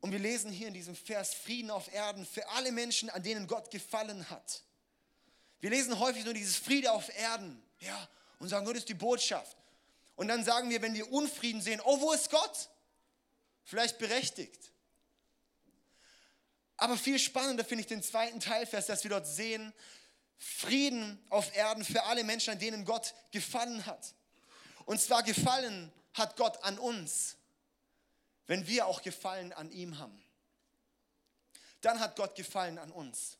Und 0.00 0.12
wir 0.12 0.18
lesen 0.18 0.52
hier 0.52 0.68
in 0.68 0.74
diesem 0.74 0.94
Vers 0.94 1.32
Frieden 1.32 1.70
auf 1.70 1.90
Erden 1.94 2.26
für 2.26 2.46
alle 2.50 2.72
Menschen, 2.72 3.08
an 3.08 3.22
denen 3.22 3.46
Gott 3.46 3.70
gefallen 3.70 4.28
hat. 4.28 4.62
Wir 5.60 5.70
lesen 5.70 5.98
häufig 5.98 6.26
nur 6.26 6.34
dieses 6.34 6.56
Friede 6.56 6.92
auf 6.92 7.08
Erden, 7.16 7.62
ja, 7.80 8.06
und 8.38 8.50
sagen, 8.50 8.66
das 8.66 8.76
ist 8.76 8.88
die 8.90 8.92
Botschaft. 8.92 9.56
Und 10.16 10.28
dann 10.28 10.44
sagen 10.44 10.70
wir, 10.70 10.82
wenn 10.82 10.94
wir 10.94 11.12
Unfrieden 11.12 11.60
sehen, 11.60 11.80
oh, 11.84 12.00
wo 12.00 12.12
ist 12.12 12.30
Gott? 12.30 12.70
Vielleicht 13.64 13.98
berechtigt. 13.98 14.72
Aber 16.78 16.96
viel 16.96 17.18
spannender 17.18 17.64
finde 17.64 17.82
ich 17.82 17.86
den 17.86 18.02
zweiten 18.02 18.40
Teilvers, 18.40 18.86
dass 18.86 19.02
wir 19.04 19.10
dort 19.10 19.26
sehen, 19.26 19.72
Frieden 20.38 21.22
auf 21.30 21.54
Erden 21.56 21.84
für 21.84 22.02
alle 22.04 22.24
Menschen, 22.24 22.52
an 22.52 22.58
denen 22.58 22.84
Gott 22.84 23.14
gefallen 23.30 23.86
hat. 23.86 24.14
Und 24.84 25.00
zwar 25.00 25.22
gefallen 25.22 25.92
hat 26.12 26.36
Gott 26.36 26.62
an 26.64 26.78
uns, 26.78 27.36
wenn 28.46 28.66
wir 28.66 28.86
auch 28.86 29.02
Gefallen 29.02 29.52
an 29.52 29.70
ihm 29.70 29.98
haben. 29.98 30.22
Dann 31.80 32.00
hat 32.00 32.16
Gott 32.16 32.34
Gefallen 32.34 32.78
an 32.78 32.90
uns. 32.90 33.38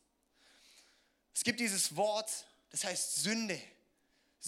Es 1.33 1.43
gibt 1.43 1.59
dieses 1.59 1.95
Wort, 1.95 2.29
das 2.71 2.83
heißt 2.83 3.15
Sünde. 3.15 3.61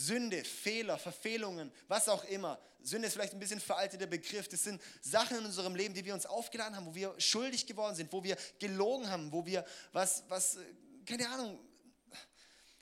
Sünde, 0.06 0.44
Fehler, 0.44 0.98
Verfehlungen, 0.98 1.72
was 1.88 2.08
auch 2.08 2.24
immer. 2.26 2.60
Sünde 2.82 3.08
ist 3.08 3.14
vielleicht 3.14 3.34
ein 3.34 3.40
bisschen 3.40 3.60
veralteter 3.60 4.08
Begriff. 4.08 4.48
Das 4.48 4.64
sind 4.64 4.82
Sachen 5.02 5.38
in 5.38 5.46
unserem 5.46 5.76
Leben, 5.76 5.94
die 5.94 6.06
wir 6.06 6.14
uns 6.14 6.26
aufgeladen 6.26 6.76
haben, 6.76 6.86
wo 6.86 6.96
wir 6.96 7.14
schuldig 7.20 7.68
geworden 7.68 7.96
sind, 7.96 8.12
wo 8.14 8.24
wir 8.24 8.38
gelogen 8.60 9.10
haben, 9.10 9.32
wo 9.32 9.46
wir 9.46 9.66
was, 9.92 10.24
was, 10.30 10.58
keine 11.06 11.28
Ahnung, 11.30 11.60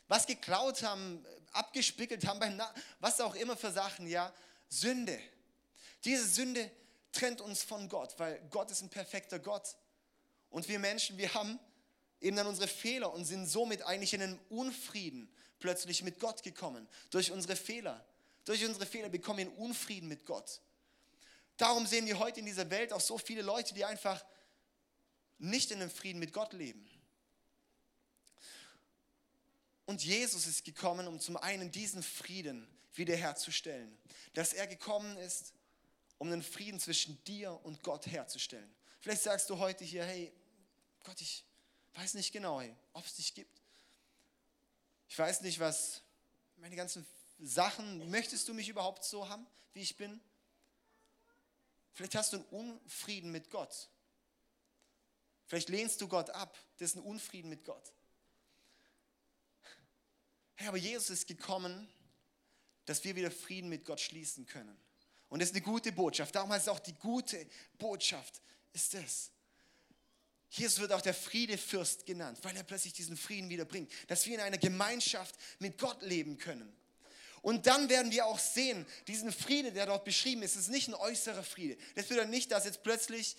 was 0.07 0.27
geklaut 0.27 0.83
haben, 0.83 1.25
abgespickelt 1.51 2.25
haben, 2.25 2.39
beim 2.39 2.55
Na 2.55 2.73
was 2.99 3.19
auch 3.19 3.35
immer 3.35 3.57
für 3.57 3.71
Sachen, 3.71 4.07
ja. 4.07 4.31
Sünde. 4.69 5.19
Diese 6.03 6.27
Sünde 6.27 6.69
trennt 7.11 7.41
uns 7.41 7.63
von 7.63 7.89
Gott, 7.89 8.13
weil 8.17 8.39
Gott 8.49 8.69
ist 8.69 8.81
ein 8.81 8.89
perfekter 8.89 9.39
Gott. 9.39 9.75
Und 10.49 10.67
wir 10.67 10.77
Menschen, 10.77 11.17
wir 11.17 11.33
haben 11.33 11.59
eben 12.21 12.37
dann 12.37 12.47
unsere 12.47 12.67
Fehler 12.67 13.11
und 13.11 13.25
sind 13.25 13.47
somit 13.47 13.81
eigentlich 13.81 14.13
in 14.13 14.21
einem 14.21 14.39
Unfrieden 14.49 15.29
plötzlich 15.59 16.03
mit 16.03 16.19
Gott 16.19 16.43
gekommen. 16.43 16.87
Durch 17.09 17.31
unsere 17.31 17.55
Fehler. 17.55 18.03
Durch 18.45 18.63
unsere 18.65 18.85
Fehler 18.85 19.09
bekommen 19.09 19.39
wir 19.39 19.45
einen 19.47 19.55
Unfrieden 19.57 20.07
mit 20.07 20.25
Gott. 20.25 20.61
Darum 21.57 21.87
sehen 21.87 22.05
wir 22.05 22.19
heute 22.19 22.39
in 22.39 22.45
dieser 22.45 22.69
Welt 22.69 22.93
auch 22.93 23.01
so 23.01 23.17
viele 23.17 23.41
Leute, 23.41 23.73
die 23.73 23.83
einfach 23.83 24.23
nicht 25.39 25.71
in 25.71 25.81
einem 25.81 25.91
Frieden 25.91 26.19
mit 26.19 26.33
Gott 26.33 26.53
leben. 26.53 26.87
Und 29.85 30.03
Jesus 30.03 30.45
ist 30.45 30.65
gekommen, 30.65 31.07
um 31.07 31.19
zum 31.19 31.37
einen 31.37 31.71
diesen 31.71 32.03
Frieden 32.03 32.67
wiederherzustellen. 32.93 33.97
Dass 34.33 34.53
er 34.53 34.67
gekommen 34.67 35.17
ist, 35.17 35.53
um 36.17 36.31
einen 36.31 36.43
Frieden 36.43 36.79
zwischen 36.79 37.23
dir 37.23 37.59
und 37.63 37.83
Gott 37.83 38.05
herzustellen. 38.07 38.69
Vielleicht 38.99 39.23
sagst 39.23 39.49
du 39.49 39.57
heute 39.57 39.85
hier, 39.85 40.03
hey, 40.03 40.33
Gott, 41.03 41.21
ich 41.21 41.45
weiß 41.93 42.15
nicht 42.15 42.33
genau, 42.33 42.61
ob 42.93 43.05
es 43.05 43.15
dich 43.15 43.33
gibt. 43.33 43.56
Ich 45.07 45.17
weiß 45.17 45.41
nicht, 45.41 45.59
was 45.59 46.01
meine 46.57 46.75
ganzen 46.75 47.05
Sachen, 47.39 48.09
möchtest 48.09 48.47
du 48.47 48.53
mich 48.53 48.69
überhaupt 48.69 49.03
so 49.03 49.29
haben, 49.29 49.45
wie 49.73 49.81
ich 49.81 49.95
bin? 49.95 50.19
Vielleicht 51.93 52.15
hast 52.15 52.33
du 52.33 52.37
einen 52.37 52.45
Unfrieden 52.45 53.31
mit 53.31 53.49
Gott. 53.49 53.89
Vielleicht 55.47 55.69
lehnst 55.69 56.01
du 56.01 56.07
Gott 56.07 56.29
ab. 56.31 56.57
Das 56.77 56.91
ist 56.91 56.95
ein 56.95 57.03
Unfrieden 57.03 57.49
mit 57.49 57.63
Gott. 57.63 57.93
Hey, 60.55 60.67
aber 60.67 60.77
Jesus 60.77 61.09
ist 61.09 61.27
gekommen, 61.27 61.87
dass 62.85 63.03
wir 63.03 63.15
wieder 63.15 63.31
Frieden 63.31 63.69
mit 63.69 63.85
Gott 63.85 63.99
schließen 63.99 64.45
können. 64.45 64.77
Und 65.29 65.39
das 65.39 65.49
ist 65.49 65.55
eine 65.55 65.63
gute 65.63 65.91
Botschaft. 65.91 66.35
Darum 66.35 66.51
heißt 66.51 66.67
es 66.67 66.73
auch 66.73 66.79
die 66.79 66.95
gute 66.95 67.47
Botschaft 67.77 68.41
ist 68.73 68.93
es. 68.95 69.31
Jesus 70.49 70.79
wird 70.79 70.93
auch 70.93 71.01
der 71.01 71.13
Friedefürst 71.13 72.05
genannt, 72.05 72.39
weil 72.41 72.55
er 72.55 72.63
plötzlich 72.63 72.93
diesen 72.93 73.17
Frieden 73.17 73.49
wieder 73.49 73.65
bringt, 73.65 73.91
dass 74.07 74.25
wir 74.25 74.35
in 74.35 74.41
einer 74.41 74.57
Gemeinschaft 74.57 75.35
mit 75.59 75.77
Gott 75.77 76.01
leben 76.01 76.37
können. 76.37 76.73
Und 77.41 77.67
dann 77.67 77.89
werden 77.89 78.11
wir 78.11 78.25
auch 78.25 78.39
sehen, 78.39 78.85
diesen 79.07 79.31
Friede, 79.31 79.71
der 79.71 79.85
dort 79.85 80.05
beschrieben 80.05 80.43
ist, 80.43 80.55
ist 80.55 80.69
nicht 80.69 80.87
ein 80.87 80.95
äußerer 80.95 81.43
Friede. 81.43 81.77
Das 81.95 82.07
bedeutet 82.07 82.29
nicht, 82.29 82.51
dass 82.51 82.65
jetzt 82.65 82.83
plötzlich, 82.83 83.35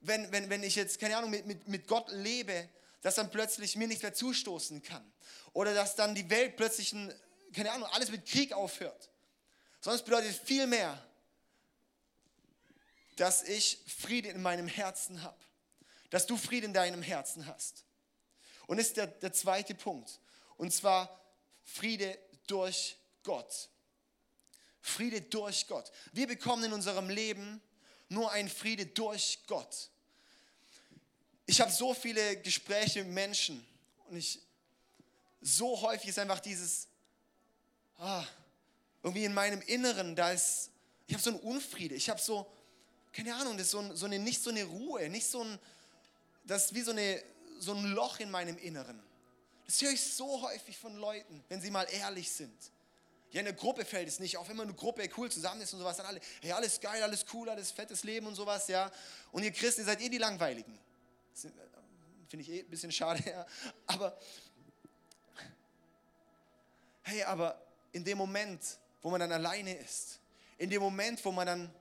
wenn, 0.00 0.30
wenn, 0.32 0.50
wenn 0.50 0.62
ich 0.62 0.74
jetzt, 0.74 0.98
keine 0.98 1.16
Ahnung, 1.16 1.30
mit, 1.30 1.46
mit, 1.46 1.68
mit 1.68 1.86
Gott 1.86 2.10
lebe, 2.10 2.68
dass 3.02 3.16
dann 3.16 3.30
plötzlich 3.30 3.76
mir 3.76 3.86
nichts 3.86 4.02
mehr 4.02 4.14
zustoßen 4.14 4.82
kann. 4.82 5.12
Oder 5.52 5.74
dass 5.74 5.94
dann 5.94 6.14
die 6.14 6.28
Welt 6.30 6.56
plötzlich, 6.56 6.92
ein, 6.92 7.12
keine 7.52 7.72
Ahnung, 7.72 7.88
alles 7.92 8.10
mit 8.10 8.26
Krieg 8.26 8.52
aufhört. 8.52 9.10
Es 9.84 10.02
bedeutet 10.02 10.40
vielmehr, 10.44 11.00
dass 13.14 13.42
ich 13.42 13.78
Friede 13.86 14.28
in 14.30 14.42
meinem 14.42 14.66
Herzen 14.66 15.22
habe. 15.22 15.38
Dass 16.10 16.26
du 16.26 16.36
Friede 16.36 16.66
in 16.66 16.72
deinem 16.72 17.02
Herzen 17.02 17.46
hast. 17.46 17.84
Und 18.66 18.78
ist 18.78 18.96
der, 18.96 19.06
der 19.06 19.32
zweite 19.32 19.74
Punkt. 19.74 20.20
Und 20.56 20.72
zwar 20.72 21.20
Friede 21.62 22.18
durch 22.46 22.96
Gott. 23.22 23.68
Friede 24.80 25.20
durch 25.20 25.66
Gott. 25.66 25.90
Wir 26.12 26.26
bekommen 26.26 26.64
in 26.64 26.72
unserem 26.72 27.08
Leben 27.10 27.60
nur 28.08 28.30
einen 28.30 28.48
Friede 28.48 28.86
durch 28.86 29.40
Gott. 29.46 29.90
Ich 31.44 31.60
habe 31.60 31.70
so 31.70 31.94
viele 31.94 32.40
Gespräche 32.40 33.02
mit 33.04 33.12
Menschen 33.12 33.64
und 34.08 34.16
ich 34.16 34.40
so 35.40 35.80
häufig 35.80 36.10
ist 36.10 36.18
einfach 36.18 36.40
dieses 36.40 36.88
ah, 37.98 38.24
irgendwie 39.02 39.24
in 39.24 39.34
meinem 39.34 39.60
Inneren, 39.62 40.16
da 40.16 40.32
ist 40.32 40.70
ich 41.06 41.14
habe 41.14 41.22
so 41.22 41.30
einen 41.30 41.40
Unfriede, 41.40 41.94
ich 41.94 42.10
habe 42.10 42.20
so 42.20 42.50
keine 43.12 43.34
Ahnung, 43.34 43.56
das 43.56 43.66
ist 43.66 43.72
so, 43.72 43.94
so 43.94 44.06
eine, 44.06 44.18
nicht 44.18 44.42
so 44.42 44.50
eine 44.50 44.64
Ruhe, 44.64 45.08
nicht 45.08 45.26
so 45.26 45.42
ein, 45.42 45.58
das 46.46 46.66
ist 46.66 46.74
wie 46.74 46.82
so, 46.82 46.92
eine, 46.92 47.22
so 47.58 47.72
ein 47.72 47.84
Loch 47.92 48.20
in 48.20 48.30
meinem 48.30 48.56
Inneren. 48.58 49.02
Das 49.66 49.80
höre 49.82 49.90
ich 49.90 50.02
so 50.02 50.42
häufig 50.42 50.78
von 50.78 50.96
Leuten, 50.96 51.42
wenn 51.48 51.60
sie 51.60 51.70
mal 51.70 51.86
ehrlich 51.90 52.30
sind. 52.30 52.56
Ja, 53.32 53.40
in 53.40 53.46
der 53.46 53.54
Gruppe 53.54 53.84
fällt 53.84 54.06
es 54.06 54.20
nicht 54.20 54.36
auf, 54.36 54.48
wenn 54.48 54.56
man 54.56 54.68
eine 54.68 54.76
Gruppe 54.76 55.08
cool 55.16 55.30
zusammen 55.30 55.60
ist 55.60 55.72
und 55.72 55.80
sowas, 55.80 55.96
dann 55.96 56.06
alle, 56.06 56.20
hey, 56.40 56.52
alles 56.52 56.80
geil, 56.80 57.02
alles 57.02 57.26
cool, 57.32 57.48
alles 57.50 57.72
fettes 57.72 58.04
Leben 58.04 58.26
und 58.26 58.36
sowas, 58.36 58.68
ja. 58.68 58.90
Und 59.32 59.42
ihr 59.42 59.50
Christen, 59.50 59.80
ihr 59.80 59.86
seid 59.86 60.00
eh 60.00 60.08
die 60.08 60.18
Langweiligen. 60.18 60.72
Äh, 60.72 61.48
finde 62.28 62.44
ich 62.44 62.50
eh 62.50 62.60
ein 62.60 62.70
bisschen 62.70 62.92
schade, 62.92 63.22
ja. 63.28 63.44
Aber, 63.86 64.16
hey, 67.02 67.24
aber 67.24 67.60
in 67.90 68.04
dem 68.04 68.18
Moment, 68.18 68.62
wo 69.02 69.10
man 69.10 69.18
dann 69.18 69.32
alleine 69.32 69.76
ist, 69.76 70.20
in 70.58 70.70
dem 70.70 70.80
Moment, 70.80 71.22
wo 71.24 71.32
man 71.32 71.46
dann 71.46 71.74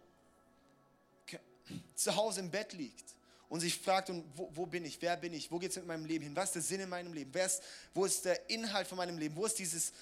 zu 1.93 2.15
Hause 2.15 2.41
im 2.41 2.50
Bett 2.50 2.74
liegt 2.74 3.15
und 3.50 3.60
sich 3.60 3.78
fragt, 3.78 4.10
und 4.10 4.24
wo, 4.36 4.50
wo 4.54 4.66
bin 4.66 4.86
ich, 4.86 5.02
wer 5.02 5.18
bin 5.18 5.34
ich, 5.34 5.52
wo 5.52 5.60
geht 5.60 5.72
es 5.72 5.78
mit 5.78 5.86
meinem 5.86 6.06
Leben 6.06 6.24
hin, 6.24 6.36
was 6.36 6.50
ist 6.50 6.56
der 6.56 6.62
Sinn 6.62 6.82
in 6.82 6.90
meinem 6.90 7.14
Leben, 7.14 7.34
Wer 7.34 7.46
ist, 7.46 7.62
wo 7.94 8.06
ist 8.06 8.25
der 8.25 8.50
Inhalt 8.50 8.88
von 8.88 8.98
meinem 8.98 9.18
Leben, 9.18 9.36
wo 9.36 9.46
ist 9.46 9.60
dieses, 9.60 9.94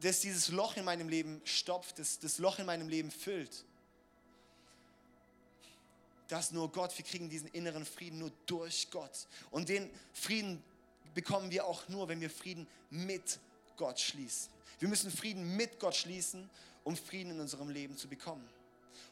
das 0.00 0.20
dieses 0.20 0.48
Loch 0.48 0.76
in 0.76 0.84
meinem 0.84 1.08
Leben 1.08 1.40
stopft, 1.44 1.98
das, 1.98 2.18
das 2.18 2.38
Loch 2.38 2.58
in 2.58 2.66
meinem 2.66 2.88
Leben 2.88 3.10
füllt. 3.10 3.64
Das 6.28 6.52
nur 6.52 6.72
Gott, 6.72 6.96
wir 6.96 7.04
kriegen 7.04 7.28
diesen 7.28 7.48
inneren 7.48 7.84
Frieden 7.84 8.18
nur 8.18 8.32
durch 8.46 8.90
Gott. 8.90 9.26
Und 9.50 9.68
den 9.68 9.90
Frieden 10.12 10.62
bekommen 11.14 11.50
wir 11.50 11.66
auch 11.66 11.88
nur, 11.88 12.08
wenn 12.08 12.20
wir 12.20 12.30
Frieden 12.30 12.66
mit 12.90 13.38
Gott 13.76 14.00
schließen. 14.00 14.50
Wir 14.78 14.88
müssen 14.88 15.10
Frieden 15.10 15.56
mit 15.56 15.78
Gott 15.78 15.94
schließen, 15.94 16.48
um 16.82 16.96
Frieden 16.96 17.32
in 17.32 17.40
unserem 17.40 17.68
Leben 17.68 17.96
zu 17.96 18.08
bekommen. 18.08 18.48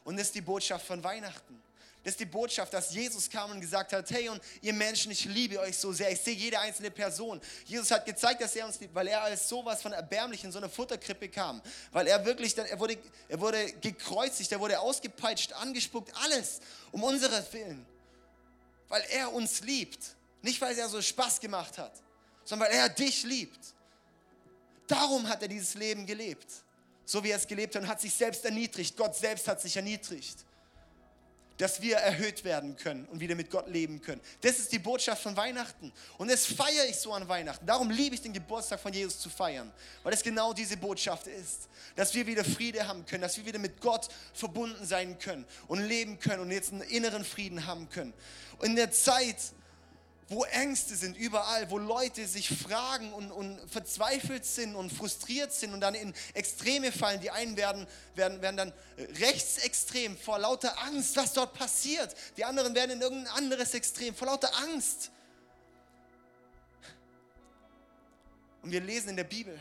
Und 0.03 0.17
das 0.17 0.27
ist 0.27 0.35
die 0.35 0.41
Botschaft 0.41 0.85
von 0.85 1.03
Weihnachten. 1.03 1.61
Das 2.03 2.13
ist 2.13 2.19
die 2.19 2.25
Botschaft, 2.25 2.73
dass 2.73 2.93
Jesus 2.93 3.29
kam 3.29 3.51
und 3.51 3.61
gesagt 3.61 3.93
hat, 3.93 4.09
hey 4.11 4.27
und 4.27 4.41
ihr 4.61 4.73
Menschen, 4.73 5.11
ich 5.11 5.23
liebe 5.25 5.59
euch 5.59 5.77
so 5.77 5.93
sehr. 5.93 6.11
Ich 6.11 6.19
sehe 6.19 6.35
jede 6.35 6.59
einzelne 6.59 6.91
Person. 6.91 7.39
Jesus 7.65 7.91
hat 7.91 8.05
gezeigt, 8.05 8.41
dass 8.41 8.55
er 8.55 8.65
uns 8.65 8.79
liebt, 8.79 8.93
weil 8.93 9.07
er 9.07 9.21
als 9.21 9.47
sowas 9.47 9.81
von 9.81 9.93
erbärmlich 9.93 10.43
in 10.43 10.51
so 10.51 10.57
eine 10.57 10.67
Futterkrippe 10.67 11.29
kam. 11.29 11.61
Weil 11.91 12.07
er 12.07 12.25
wirklich, 12.25 12.53
dann, 12.55 12.65
er 12.65 12.77
wurde, 12.77 12.97
er 13.29 13.39
wurde 13.39 13.71
gekreuzigt, 13.73 14.51
er 14.51 14.59
wurde 14.59 14.79
ausgepeitscht, 14.79 15.53
angespuckt, 15.53 16.13
alles 16.23 16.59
um 16.91 17.03
unsere 17.03 17.41
Willen. 17.53 17.85
Weil 18.89 19.05
er 19.09 19.31
uns 19.31 19.61
liebt. 19.61 20.03
Nicht, 20.41 20.59
weil 20.59 20.77
er 20.77 20.89
so 20.89 21.01
Spaß 21.01 21.39
gemacht 21.39 21.77
hat, 21.77 21.93
sondern 22.43 22.67
weil 22.67 22.75
er 22.75 22.89
dich 22.89 23.23
liebt. 23.23 23.59
Darum 24.87 25.27
hat 25.29 25.41
er 25.41 25.47
dieses 25.47 25.75
Leben 25.75 26.05
gelebt 26.05 26.47
so 27.05 27.23
wie 27.23 27.31
er 27.31 27.37
es 27.37 27.47
gelebt 27.47 27.75
hat 27.75 27.83
und 27.83 27.87
hat 27.87 28.01
sich 28.01 28.13
selbst 28.13 28.45
erniedrigt. 28.45 28.95
Gott 28.95 29.15
selbst 29.15 29.47
hat 29.47 29.61
sich 29.61 29.75
erniedrigt. 29.75 30.45
Dass 31.57 31.81
wir 31.81 31.97
erhöht 31.97 32.43
werden 32.43 32.75
können 32.75 33.05
und 33.05 33.19
wieder 33.19 33.35
mit 33.35 33.49
Gott 33.49 33.67
leben 33.67 34.01
können. 34.01 34.21
Das 34.41 34.57
ist 34.57 34.71
die 34.71 34.79
Botschaft 34.79 35.21
von 35.21 35.37
Weihnachten. 35.37 35.91
Und 36.17 36.31
das 36.31 36.45
feiere 36.45 36.85
ich 36.89 36.97
so 36.97 37.13
an 37.13 37.27
Weihnachten. 37.27 37.65
Darum 37.65 37.89
liebe 37.89 38.15
ich 38.15 38.21
den 38.21 38.33
Geburtstag 38.33 38.79
von 38.79 38.91
Jesus 38.91 39.19
zu 39.19 39.29
feiern. 39.29 39.71
Weil 40.01 40.13
es 40.13 40.23
genau 40.23 40.53
diese 40.53 40.77
Botschaft 40.77 41.27
ist. 41.27 41.69
Dass 41.95 42.13
wir 42.15 42.25
wieder 42.25 42.43
Friede 42.43 42.87
haben 42.87 43.05
können. 43.05 43.21
Dass 43.21 43.37
wir 43.37 43.45
wieder 43.45 43.59
mit 43.59 43.79
Gott 43.81 44.09
verbunden 44.33 44.85
sein 44.85 45.19
können 45.19 45.45
und 45.67 45.81
leben 45.81 46.19
können 46.19 46.41
und 46.41 46.51
jetzt 46.51 46.71
einen 46.71 46.81
inneren 46.81 47.23
Frieden 47.23 47.65
haben 47.65 47.87
können. 47.89 48.13
Und 48.57 48.67
in 48.67 48.75
der 48.75 48.91
Zeit, 48.91 49.37
wo 50.29 50.43
Ängste 50.45 50.95
sind, 50.95 51.17
überall, 51.17 51.69
wo 51.69 51.77
Leute 51.77 52.27
sich 52.27 52.49
fragen 52.49 53.13
und, 53.13 53.31
und, 53.31 53.59
verzweifelt 53.69 54.45
sind 54.45 54.75
und 54.75 54.91
frustriert 54.91 55.51
sind 55.51 55.73
und 55.73 55.81
dann 55.81 55.95
in 55.95 56.13
Extreme 56.33 56.91
fallen. 56.91 57.19
Die 57.21 57.31
einen 57.31 57.57
werden, 57.57 57.87
werden, 58.15 58.41
werden 58.41 58.57
dann 58.57 58.73
rechtsextrem 58.97 60.17
vor 60.17 60.39
lauter 60.39 60.77
Angst, 60.83 61.15
was 61.15 61.33
dort 61.33 61.53
passiert. 61.53 62.15
Die 62.37 62.45
anderen 62.45 62.73
werden 62.75 62.91
in 62.91 63.01
irgendein 63.01 63.33
anderes 63.33 63.73
Extrem 63.73 64.15
vor 64.15 64.27
lauter 64.27 64.55
Angst. 64.57 65.11
Und 68.61 68.71
wir 68.71 68.81
lesen 68.81 69.09
in 69.09 69.17
der 69.17 69.25
Bibel, 69.25 69.59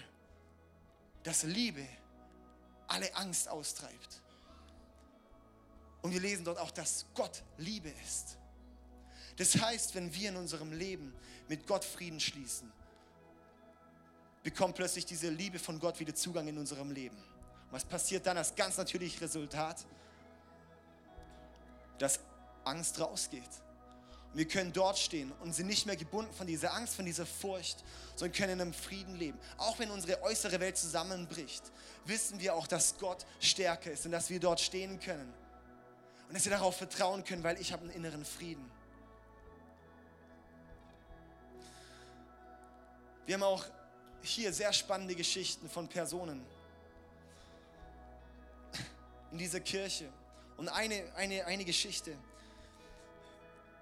dass 1.25 1.43
Liebe 1.43 1.87
alle 2.87 3.15
Angst 3.17 3.49
austreibt. 3.49 4.23
Und 6.03 6.13
wir 6.13 6.21
lesen 6.21 6.45
dort 6.45 6.59
auch, 6.59 6.71
dass 6.71 7.07
Gott 7.15 7.43
Liebe 7.59 7.93
ist. 8.05 8.37
Das 9.37 9.61
heißt, 9.61 9.95
wenn 9.95 10.13
wir 10.15 10.31
in 10.31 10.37
unserem 10.37 10.73
Leben 10.73 11.15
mit 11.49 11.67
Gott 11.67 11.85
Frieden 11.85 12.21
schließen, 12.21 12.71
bekommt 14.43 14.75
plötzlich 14.75 15.07
diese 15.07 15.29
Liebe 15.29 15.59
von 15.59 15.79
Gott 15.79 16.01
wieder 16.01 16.15
Zugang 16.15 16.49
in 16.49 16.59
unserem 16.59 16.91
Leben. 16.91 17.17
Und 17.17 17.73
was 17.73 17.85
passiert 17.85 18.27
dann 18.27 18.37
als 18.37 18.55
ganz 18.55 18.77
natürliches 18.77 19.21
Resultat? 19.23 19.85
Dass 21.99 22.21
Angst 22.65 23.01
rausgeht. 23.01 23.43
Und 24.33 24.39
wir 24.39 24.49
können 24.49 24.73
dort 24.73 24.99
stehen 24.99 25.31
und 25.41 25.55
sind 25.55 25.67
nicht 25.67 25.87
mehr 25.87 25.97
gebunden 25.97 26.33
von 26.33 26.47
dieser 26.47 26.73
Angst, 26.73 26.95
von 26.95 27.05
dieser 27.05 27.27
Furcht, 27.27 27.85
sondern 28.17 28.37
können 28.37 28.53
in 28.55 28.61
einem 28.63 28.73
Frieden 28.73 29.15
leben. 29.15 29.39
Auch 29.59 29.79
wenn 29.79 29.91
unsere 29.91 30.23
äußere 30.23 30.59
Welt 30.59 30.77
zusammenbricht, 30.77 31.63
wissen 32.07 32.41
wir 32.41 32.55
auch, 32.55 32.67
dass 32.67 32.97
Gott 32.99 33.27
stärker 33.41 33.93
ist 33.93 34.07
und 34.07 34.13
dass 34.13 34.31
wir 34.31 34.41
dort 34.41 34.61
stehen 34.61 34.99
können. 35.01 35.33
Und 36.29 36.35
dass 36.35 36.45
wir 36.45 36.53
darauf 36.53 36.77
vertrauen 36.77 37.25
können, 37.25 37.45
weil 37.45 37.61
ich 37.61 37.73
habe 37.73 37.83
einen 37.83 37.93
inneren 37.93 38.25
Frieden. 38.25 38.71
Wir 43.27 43.35
haben 43.35 43.43
auch 43.43 43.65
hier 44.23 44.53
sehr 44.53 44.73
spannende 44.73 45.15
Geschichten 45.15 45.69
von 45.69 45.89
Personen 45.89 46.45
in 49.31 49.39
dieser 49.39 49.61
Kirche. 49.61 50.09
Und 50.57 50.69
eine, 50.69 51.05
eine, 51.17 51.45
eine 51.47 51.65
Geschichte, 51.65 52.17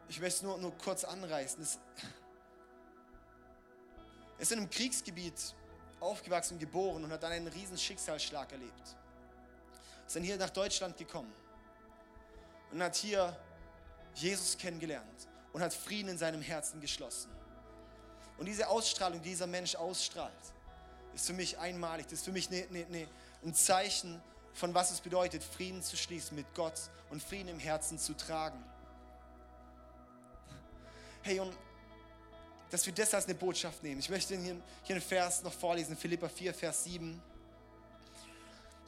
ich 0.09 0.21
möchte 0.21 0.37
es 0.37 0.43
nur, 0.43 0.59
nur 0.59 0.77
kurz 0.79 1.05
anreißen. 1.05 1.63
Es 1.63 1.79
ist 4.39 4.53
in 4.53 4.59
einem 4.59 4.71
Kriegsgebiet 4.71 5.55
aufgewachsen, 6.01 6.59
geboren 6.59 7.05
und 7.05 7.11
hat 7.11 7.23
dann 7.23 7.33
einen 7.33 7.49
riesen 7.49 7.77
Schicksalsschlag 7.77 8.51
erlebt. 8.53 8.97
Ist 10.07 10.17
dann 10.17 10.23
hier 10.23 10.37
nach 10.37 10.51
Deutschland 10.51 10.97
gekommen 10.97 11.33
und 12.73 12.83
hat 12.83 12.97
hier 12.97 13.37
Jesus 14.15 14.57
kennengelernt 14.57 15.29
und 15.53 15.61
hat 15.61 15.75
Frieden 15.75 16.09
in 16.09 16.19
seinem 16.19 16.43
Herzen 16.43 16.81
geschlossen. 16.81 17.31
Und 18.41 18.47
diese 18.47 18.69
Ausstrahlung, 18.69 19.21
die 19.21 19.29
dieser 19.29 19.47
Mensch 19.47 19.75
ausstrahlt, 19.75 20.33
ist 21.15 21.27
für 21.27 21.35
mich 21.35 21.59
einmalig. 21.59 22.07
Das 22.07 22.21
ist 22.21 22.25
für 22.25 22.33
mich 22.33 22.49
eine, 22.49 22.67
eine, 22.71 22.87
eine, 22.87 23.07
ein 23.45 23.55
Zeichen 23.55 24.19
von 24.55 24.73
was 24.73 24.91
es 24.91 25.01
bedeutet, 25.03 25.45
Frieden 25.45 25.83
zu 25.83 25.95
schließen 25.99 26.35
mit 26.35 26.47
Gott 26.55 26.73
und 27.11 27.23
Frieden 27.23 27.49
im 27.49 27.59
Herzen 27.59 27.99
zu 27.99 28.15
tragen. 28.15 28.65
Hey, 31.21 31.39
und 31.39 31.55
dass 32.71 32.87
wir 32.87 32.95
das 32.95 33.13
als 33.13 33.27
eine 33.27 33.35
Botschaft 33.35 33.83
nehmen. 33.83 34.01
Ich 34.01 34.09
möchte 34.09 34.35
hier, 34.35 34.57
hier 34.85 34.97
einen 34.97 35.05
Vers 35.05 35.43
noch 35.43 35.53
vorlesen, 35.53 35.95
Philippa 35.95 36.31
4, 36.31 36.55
Vers 36.55 36.85
7. 36.85 37.21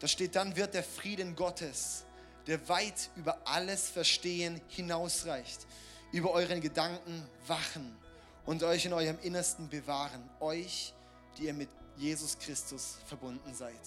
Da 0.00 0.08
steht, 0.08 0.34
dann 0.34 0.56
wird 0.56 0.72
der 0.72 0.82
Frieden 0.82 1.36
Gottes, 1.36 2.04
der 2.46 2.66
weit 2.70 3.10
über 3.16 3.38
alles 3.44 3.90
Verstehen 3.90 4.62
hinausreicht, 4.68 5.66
über 6.10 6.30
euren 6.30 6.62
Gedanken 6.62 7.28
wachen 7.46 7.98
und 8.46 8.62
euch 8.62 8.85
in 8.85 8.92
eurem 8.92 9.18
Innersten 9.22 9.68
bewahren. 9.68 10.28
Euch, 10.40 10.94
die 11.38 11.44
ihr 11.44 11.55
mit 11.55 11.68
Jesus 11.96 12.38
Christus 12.38 12.98
verbunden 13.07 13.55
seid. 13.55 13.81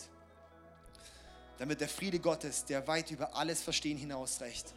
Damit 1.58 1.82
der 1.82 1.90
Friede 1.90 2.20
Gottes, 2.20 2.66
der 2.66 2.88
weit 2.88 3.12
über 3.12 3.36
alles 3.36 3.62
Verstehen 3.62 3.98
hinausreicht, 3.98 4.74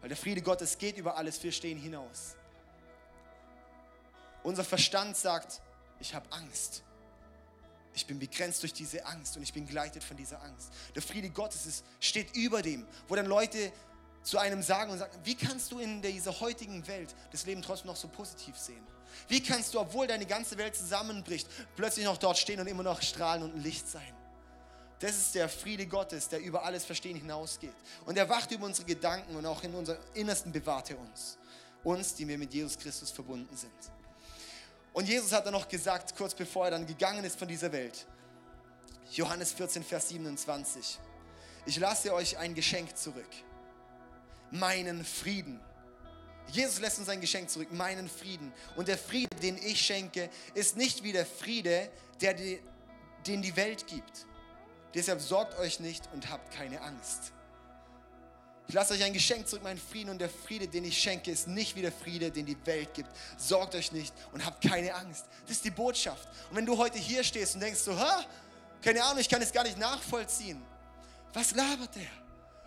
weil 0.00 0.08
der 0.08 0.16
Friede 0.16 0.42
Gottes 0.42 0.78
geht 0.78 0.96
über 0.96 1.16
alles 1.16 1.38
Verstehen 1.38 1.78
hinaus. 1.78 2.36
Unser 4.42 4.64
Verstand 4.64 5.16
sagt, 5.16 5.60
ich 5.98 6.14
habe 6.14 6.30
Angst. 6.32 6.82
Ich 7.92 8.06
bin 8.06 8.18
begrenzt 8.18 8.62
durch 8.62 8.72
diese 8.72 9.04
Angst 9.04 9.36
und 9.36 9.42
ich 9.42 9.52
bin 9.52 9.66
geleitet 9.66 10.02
von 10.04 10.16
dieser 10.16 10.40
Angst. 10.42 10.72
Der 10.94 11.02
Friede 11.02 11.28
Gottes 11.28 11.66
ist, 11.66 11.84
steht 11.98 12.34
über 12.36 12.62
dem, 12.62 12.86
wo 13.08 13.16
dann 13.16 13.26
Leute 13.26 13.72
zu 14.22 14.38
einem 14.38 14.62
sagen 14.62 14.92
und 14.92 14.98
sagen, 14.98 15.18
wie 15.24 15.34
kannst 15.34 15.72
du 15.72 15.80
in 15.80 16.00
dieser 16.00 16.38
heutigen 16.40 16.86
Welt 16.86 17.14
das 17.32 17.44
Leben 17.46 17.62
trotzdem 17.62 17.88
noch 17.88 17.96
so 17.96 18.08
positiv 18.08 18.56
sehen? 18.56 18.86
Wie 19.28 19.42
kannst 19.42 19.74
du, 19.74 19.80
obwohl 19.80 20.06
deine 20.06 20.26
ganze 20.26 20.56
Welt 20.58 20.74
zusammenbricht, 20.76 21.46
plötzlich 21.76 22.04
noch 22.04 22.16
dort 22.16 22.38
stehen 22.38 22.60
und 22.60 22.66
immer 22.66 22.82
noch 22.82 23.02
strahlen 23.02 23.42
und 23.42 23.62
Licht 23.62 23.88
sein? 23.88 24.14
Das 25.00 25.16
ist 25.16 25.34
der 25.34 25.48
Friede 25.48 25.86
Gottes, 25.86 26.28
der 26.28 26.40
über 26.40 26.62
alles 26.62 26.84
Verstehen 26.84 27.16
hinausgeht. 27.16 27.74
Und 28.04 28.18
er 28.18 28.28
wacht 28.28 28.50
über 28.50 28.66
unsere 28.66 28.86
Gedanken 28.86 29.34
und 29.34 29.46
auch 29.46 29.62
in 29.62 29.74
unserem 29.74 29.98
Innersten 30.12 30.52
bewahrt 30.52 30.90
er 30.90 30.98
uns. 30.98 31.38
Uns, 31.82 32.14
die 32.14 32.28
wir 32.28 32.36
mit 32.36 32.52
Jesus 32.52 32.76
Christus 32.76 33.10
verbunden 33.10 33.56
sind. 33.56 33.72
Und 34.92 35.08
Jesus 35.08 35.32
hat 35.32 35.46
dann 35.46 35.54
noch 35.54 35.68
gesagt, 35.68 36.14
kurz 36.16 36.34
bevor 36.34 36.66
er 36.66 36.72
dann 36.72 36.86
gegangen 36.86 37.24
ist 37.24 37.38
von 37.38 37.48
dieser 37.48 37.72
Welt, 37.72 38.06
Johannes 39.12 39.52
14, 39.52 39.82
Vers 39.82 40.08
27, 40.10 40.98
ich 41.66 41.78
lasse 41.78 42.12
euch 42.12 42.36
ein 42.38 42.54
Geschenk 42.54 42.96
zurück, 42.96 43.30
meinen 44.50 45.04
Frieden. 45.04 45.60
Jesus 46.52 46.80
lässt 46.80 46.98
uns 46.98 47.08
ein 47.08 47.20
Geschenk 47.20 47.50
zurück, 47.50 47.72
meinen 47.72 48.08
Frieden. 48.08 48.52
Und 48.76 48.88
der 48.88 48.98
Friede, 48.98 49.34
den 49.36 49.56
ich 49.58 49.80
schenke, 49.80 50.30
ist 50.54 50.76
nicht 50.76 51.02
wie 51.02 51.12
der 51.12 51.26
Friede, 51.26 51.90
der 52.20 52.34
die, 52.34 52.60
den 53.26 53.42
die 53.42 53.54
Welt 53.56 53.86
gibt. 53.86 54.26
Deshalb 54.94 55.20
sorgt 55.20 55.58
euch 55.58 55.80
nicht 55.80 56.08
und 56.12 56.30
habt 56.30 56.52
keine 56.52 56.80
Angst. 56.80 57.32
Ich 58.66 58.74
lasse 58.74 58.94
euch 58.94 59.02
ein 59.02 59.12
Geschenk 59.12 59.48
zurück, 59.48 59.64
meinen 59.64 59.80
Frieden. 59.80 60.10
Und 60.10 60.20
der 60.20 60.30
Friede, 60.30 60.68
den 60.68 60.84
ich 60.84 60.96
schenke, 60.96 61.30
ist 61.30 61.48
nicht 61.48 61.74
wie 61.74 61.82
der 61.82 61.92
Friede, 61.92 62.30
den 62.30 62.46
die 62.46 62.56
Welt 62.66 62.94
gibt. 62.94 63.10
Sorgt 63.36 63.74
euch 63.74 63.90
nicht 63.90 64.14
und 64.32 64.44
habt 64.44 64.62
keine 64.62 64.94
Angst. 64.94 65.26
Das 65.42 65.56
ist 65.56 65.64
die 65.64 65.70
Botschaft. 65.70 66.28
Und 66.50 66.56
wenn 66.56 66.66
du 66.66 66.78
heute 66.78 66.98
hier 66.98 67.24
stehst 67.24 67.54
und 67.54 67.60
denkst 67.60 67.80
so, 67.80 67.98
ha, 67.98 68.24
keine 68.82 69.02
Ahnung, 69.02 69.18
ich 69.18 69.28
kann 69.28 69.42
es 69.42 69.52
gar 69.52 69.64
nicht 69.64 69.76
nachvollziehen. 69.76 70.62
Was 71.32 71.52
labert 71.52 71.94
der? 71.96 72.02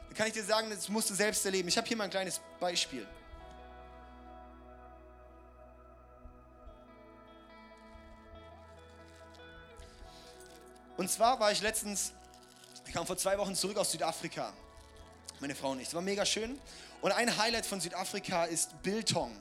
Dann 0.08 0.14
kann 0.16 0.28
ich 0.28 0.34
dir 0.34 0.44
sagen, 0.44 0.70
das 0.70 0.90
musst 0.90 1.10
du 1.10 1.14
selbst 1.14 1.46
erleben. 1.46 1.68
Ich 1.68 1.78
habe 1.78 1.88
hier 1.88 1.98
mal 1.98 2.04
ein 2.06 2.10
kleines 2.10 2.40
Beispiel. 2.60 3.08
Und 10.98 11.10
zwar 11.10 11.40
war 11.40 11.52
ich 11.52 11.62
letztens, 11.62 12.14
ich 12.86 12.94
kam 12.94 13.06
vor 13.06 13.18
zwei 13.18 13.38
Wochen 13.38 13.56
zurück 13.56 13.78
aus 13.78 13.92
Südafrika 13.92 14.54
meine 15.44 15.56
Frau 15.56 15.76
nicht. 15.76 15.90
Es 15.90 15.94
war 15.94 16.02
mega 16.02 16.26
schön. 16.26 16.58
Und 17.02 17.12
ein 17.12 17.38
Highlight 17.38 17.66
von 17.66 17.82
Südafrika 17.82 18.46
ist 18.46 18.82
Biltong. 18.82 19.36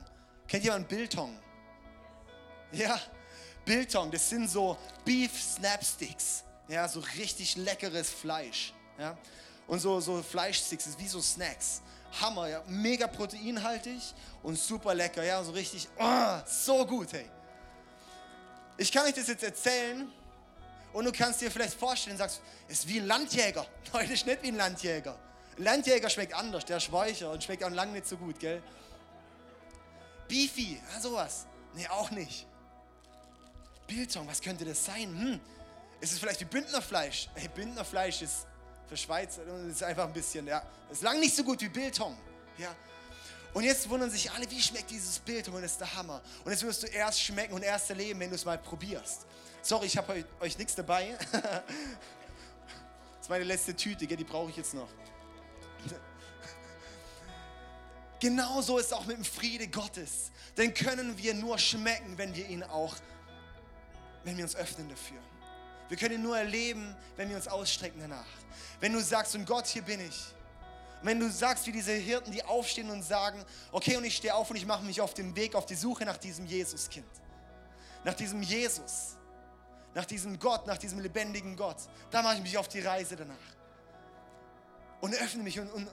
Kennt 0.49 0.65
jemand 0.65 0.89
Biltong? 0.89 1.39
Ja, 2.73 2.99
Biltong, 3.63 4.11
das 4.11 4.29
sind 4.29 4.49
so 4.49 4.77
Beef 5.05 5.31
Snapsticks. 5.41 6.43
Ja, 6.67 6.89
so 6.89 6.99
richtig 7.17 7.55
leckeres 7.55 8.09
Fleisch. 8.09 8.73
Ja, 8.99 9.17
und 9.65 9.79
so, 9.79 10.01
so 10.01 10.21
Fleischsticks, 10.21 10.87
ist 10.87 10.99
wie 10.99 11.07
so 11.07 11.21
Snacks. 11.21 11.81
Hammer, 12.19 12.49
ja, 12.49 12.61
mega 12.67 13.07
proteinhaltig 13.07 14.01
und 14.43 14.59
super 14.59 14.93
lecker, 14.93 15.23
ja, 15.23 15.41
so 15.41 15.51
richtig, 15.51 15.87
oh, 15.97 16.39
so 16.45 16.85
gut, 16.85 17.13
hey. 17.13 17.29
Ich 18.77 18.91
kann 18.91 19.05
euch 19.05 19.13
das 19.13 19.27
jetzt 19.27 19.43
erzählen 19.43 20.11
und 20.93 21.05
du 21.05 21.11
kannst 21.11 21.41
dir 21.41 21.51
vielleicht 21.51 21.73
vorstellen, 21.73 22.17
sagst, 22.17 22.41
es 22.67 22.79
ist 22.79 22.87
wie 22.87 22.99
ein 22.99 23.07
Landjäger. 23.07 23.65
Nein, 23.93 24.09
ist 24.09 24.25
nicht 24.25 24.43
wie 24.43 24.47
ein 24.49 24.55
Landjäger. 24.55 25.17
Landjäger 25.57 26.09
schmeckt 26.09 26.33
anders, 26.33 26.65
der 26.65 26.77
ist 26.77 26.91
weicher 26.91 27.31
und 27.31 27.43
schmeckt 27.43 27.63
auch 27.63 27.69
lang 27.69 27.91
nicht 27.91 28.07
so 28.07 28.17
gut, 28.17 28.39
gell? 28.39 28.61
Beefy, 30.27 30.79
ja, 30.93 30.99
sowas. 30.99 31.45
Nee, 31.75 31.87
auch 31.87 32.09
nicht. 32.11 32.47
Biltong, 33.87 34.27
was 34.27 34.41
könnte 34.41 34.65
das 34.65 34.83
sein? 34.83 35.09
Hm, 35.09 35.39
ist 35.99 36.13
es 36.13 36.19
vielleicht 36.19 36.39
wie 36.41 36.45
Bündnerfleisch? 36.45 37.29
Hey, 37.35 37.49
Bündnerfleisch 37.49 38.21
ist 38.21 38.47
für 38.87 38.97
Schweiz, 38.97 39.39
ist 39.69 39.83
einfach 39.83 40.05
ein 40.05 40.13
bisschen, 40.13 40.47
ja, 40.47 40.63
ist 40.91 41.01
lang 41.01 41.19
nicht 41.19 41.35
so 41.35 41.43
gut 41.43 41.61
wie 41.61 41.69
Biltong, 41.69 42.17
ja. 42.57 42.73
Und 43.53 43.63
jetzt 43.63 43.87
wundern 43.87 44.09
sich 44.09 44.31
alle, 44.31 44.49
wie 44.49 44.61
schmeckt 44.61 44.89
dieses 44.89 45.19
Biltong 45.19 45.55
und 45.55 45.61
das 45.61 45.73
ist 45.73 45.81
der 45.81 45.95
Hammer. 45.95 46.21
Und 46.43 46.51
jetzt 46.51 46.63
wirst 46.63 46.83
du 46.83 46.87
erst 46.87 47.21
schmecken 47.21 47.53
und 47.53 47.61
erst 47.61 47.89
erleben, 47.89 48.19
wenn 48.19 48.29
du 48.29 48.35
es 48.35 48.45
mal 48.45 48.57
probierst. 48.57 49.27
Sorry, 49.63 49.85
ich 49.85 49.95
habe 49.95 50.11
euch, 50.11 50.25
euch 50.41 50.57
nichts 50.57 50.75
dabei. 50.75 51.17
das 51.31 51.41
ist 53.21 53.29
meine 53.29 53.45
letzte 53.45 53.73
Tüte, 53.73 54.05
die 54.05 54.23
brauche 54.25 54.49
ich 54.49 54.57
jetzt 54.57 54.73
noch. 54.73 54.89
Genau 58.19 58.61
so 58.61 58.77
ist 58.77 58.93
auch 58.93 59.05
mit 59.05 59.17
dem 59.17 59.23
Friede 59.23 59.69
Gottes. 59.69 60.31
Den 60.57 60.73
können 60.73 61.17
wir 61.17 61.33
nur 61.33 61.57
schmecken, 61.57 62.17
wenn 62.17 62.35
wir 62.35 62.45
ihn 62.47 62.61
auch, 62.63 62.95
wenn 64.25 64.35
wir 64.35 64.43
uns 64.43 64.55
öffnen 64.55 64.89
dafür. 64.89 65.21
Wir 65.87 65.95
können 65.95 66.15
ihn 66.15 66.23
nur 66.23 66.37
erleben, 66.37 66.93
wenn 67.15 67.29
wir 67.29 67.37
uns 67.37 67.47
ausstrecken 67.47 68.01
danach. 68.01 68.25
Wenn 68.81 68.91
du 68.91 69.01
sagst, 69.01 69.33
und 69.33 69.45
Gott, 69.45 69.67
hier 69.67 69.81
bin 69.81 70.01
ich. 70.01 70.25
wenn 71.03 71.19
du 71.21 71.29
sagst, 71.29 71.67
wie 71.67 71.71
diese 71.71 71.93
Hirten, 71.93 72.31
die 72.31 72.43
aufstehen 72.43 72.89
und 72.89 73.03
sagen, 73.03 73.43
okay, 73.71 73.95
und 73.95 74.03
ich 74.03 74.17
stehe 74.17 74.35
auf 74.35 74.49
und 74.49 74.57
ich 74.57 74.65
mache 74.65 74.83
mich 74.83 74.99
auf 74.99 75.13
den 75.13 75.33
Weg, 75.37 75.55
auf 75.55 75.65
die 75.65 75.75
Suche 75.75 76.03
nach 76.03 76.17
diesem 76.17 76.45
Jesuskind. 76.45 77.07
Nach 78.03 78.13
diesem 78.13 78.41
Jesus. 78.41 79.15
Nach 79.93 80.05
diesem 80.05 80.39
Gott, 80.39 80.65
nach 80.65 80.77
diesem 80.77 80.99
lebendigen 80.99 81.55
Gott. 81.55 81.77
Da 82.09 82.21
mache 82.21 82.35
ich 82.35 82.41
mich 82.41 82.57
auf 82.57 82.67
die 82.67 82.79
Reise 82.79 83.15
danach. 83.15 83.35
Und 85.01 85.13
öffne 85.15 85.43
mich 85.43 85.59
und, 85.59 85.69
und, 85.71 85.87